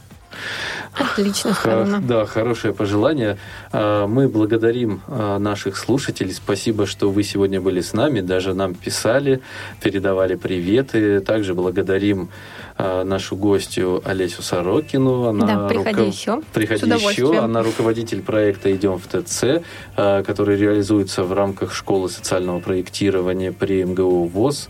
[0.99, 2.01] Отлично сказано.
[2.01, 3.37] Да, хорошее пожелание.
[3.71, 6.33] А, Мы благодарим а, наших слушателей.
[6.33, 9.41] Спасибо, что вы сегодня были с нами, даже нам писали,
[9.81, 11.19] передавали приветы.
[11.19, 12.29] Также благодарим
[12.77, 15.25] а, нашу гостью Олесю Сорокину.
[15.27, 16.41] Она Да, приходи еще.
[16.53, 17.37] Приходи еще.
[17.37, 19.63] Она руководитель проекта «Идем в ТЦ»,
[19.95, 24.69] который реализуется в рамках школы социального проектирования при МГУ ВОЗ.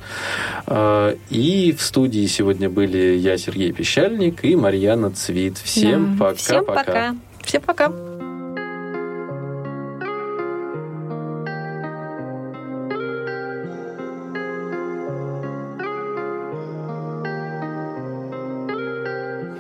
[1.30, 5.57] И в студии сегодня были я, Сергей Пещальник, и Марьяна Цвит.
[5.64, 6.26] Всем Да.
[6.26, 7.16] пока-пока.
[7.44, 7.88] Всем пока.
[7.90, 8.18] Всем пока.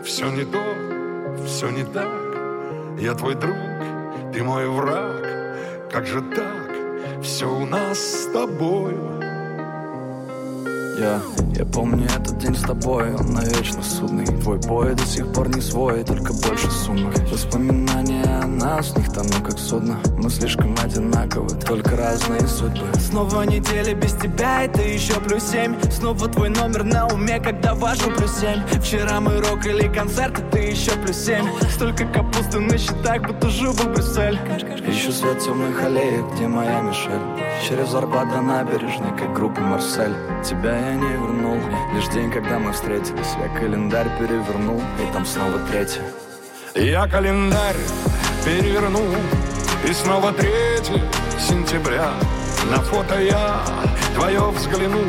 [0.03, 0.63] Все не то,
[1.45, 2.07] все не так.
[2.99, 3.55] Я твой друг,
[4.33, 5.25] ты мой враг.
[5.91, 6.71] Как же так?
[7.21, 9.26] Все у нас с тобою.
[10.97, 11.21] Я,
[11.55, 14.25] я помню этот день с тобой, он навечно судный.
[14.25, 19.13] Твой бой до сих пор не свой, только больше сумных Воспоминания о нас, в них
[19.13, 19.99] тону как судно.
[20.17, 22.87] Мы слишком одинаковы, только разные судьбы.
[22.99, 25.75] Снова неделя без тебя, это еще плюс семь.
[25.91, 28.61] Снова твой номер на уме, когда важу плюс семь.
[28.81, 31.45] Вчера мы рок или концерт, это еще плюс семь.
[31.69, 34.39] Столько капусты на счетах, будто живу Брюссель.
[34.87, 37.21] Ищу свет темных аллеек, где моя Мишель.
[37.67, 41.59] Через Арбат до набережной, как группа Марсель Тебя я не вернул,
[41.93, 46.01] лишь день, когда мы встретились Я календарь перевернул, и там снова третье.
[46.75, 47.75] Я календарь
[48.45, 49.01] переверну
[49.83, 50.49] И снова 3
[51.39, 52.11] сентября.
[52.69, 53.63] На фото я
[54.13, 55.01] твое взгляну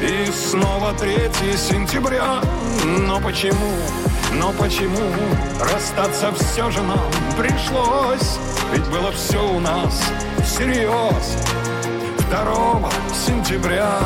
[0.00, 1.12] И снова 3
[1.58, 2.40] сентября.
[3.06, 3.74] Но почему,
[4.32, 5.12] но почему
[5.60, 8.38] Расстаться все же нам пришлось?
[8.72, 10.02] Ведь было все у нас
[10.42, 11.36] всерьез
[12.30, 12.90] 2
[13.26, 14.00] сентября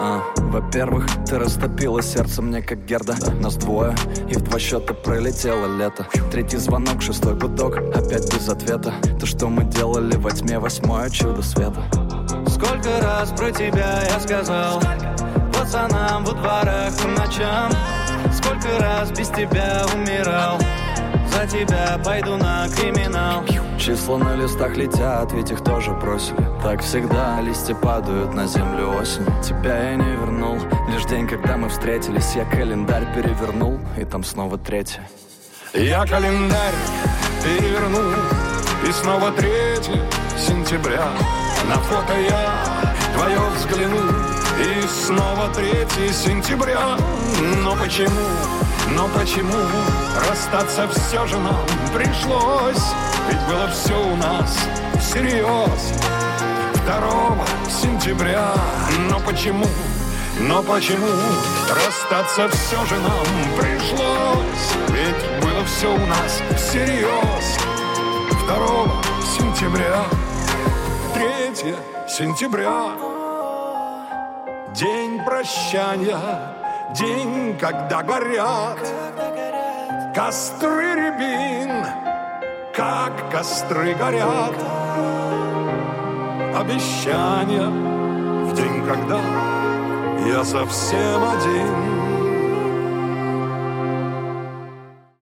[0.00, 3.16] А, Во-первых, ты растопила сердце мне как Герда.
[3.40, 3.96] Нас двое,
[4.28, 6.06] и в два счета пролетело лето.
[6.30, 8.92] Третий звонок, шестой гудок, опять без ответа.
[9.18, 11.82] То, что мы делали во тьме, восьмое чудо света.
[12.46, 14.80] Сколько раз про тебя я сказал?
[15.52, 17.72] Пацанам во дворах по ночам.
[18.32, 20.58] Сколько раз без тебя умирал
[21.38, 23.44] За тебя пойду на криминал.
[23.78, 26.44] Числа на листах летят, ведь их тоже бросили.
[26.64, 29.32] Так всегда листья падают на землю осенью.
[29.40, 30.58] Тебя я не вернул,
[30.88, 35.08] лишь день, когда мы встретились Я календарь перевернул, и там снова третье.
[35.74, 36.74] Я календарь
[37.44, 38.14] переверну
[38.88, 39.48] И снова 3
[40.36, 41.06] сентября.
[41.68, 44.00] На фото я твое взгляну
[44.58, 46.96] И снова 3 сентября.
[47.62, 48.26] Но почему,
[48.94, 49.54] но почему
[50.28, 52.84] Расстаться все же нам пришлось?
[53.28, 54.56] Ведь было все у нас
[55.00, 55.92] всерьез
[56.86, 58.52] 2 сентября.
[59.10, 59.66] Но почему,
[60.40, 61.08] но почему
[61.68, 63.26] Расстаться все же нам
[63.58, 64.74] пришлось?
[64.88, 67.58] Ведь было все у нас всерьез
[68.46, 69.02] 2
[69.38, 70.04] сентября.
[71.14, 71.74] 3
[72.08, 72.92] сентября.
[74.74, 76.57] День прощания
[76.94, 78.78] День, когда горят
[80.14, 81.84] Костры рябин
[82.74, 84.54] Как костры горят
[86.56, 89.20] Обещания В день, когда
[90.26, 91.97] я совсем один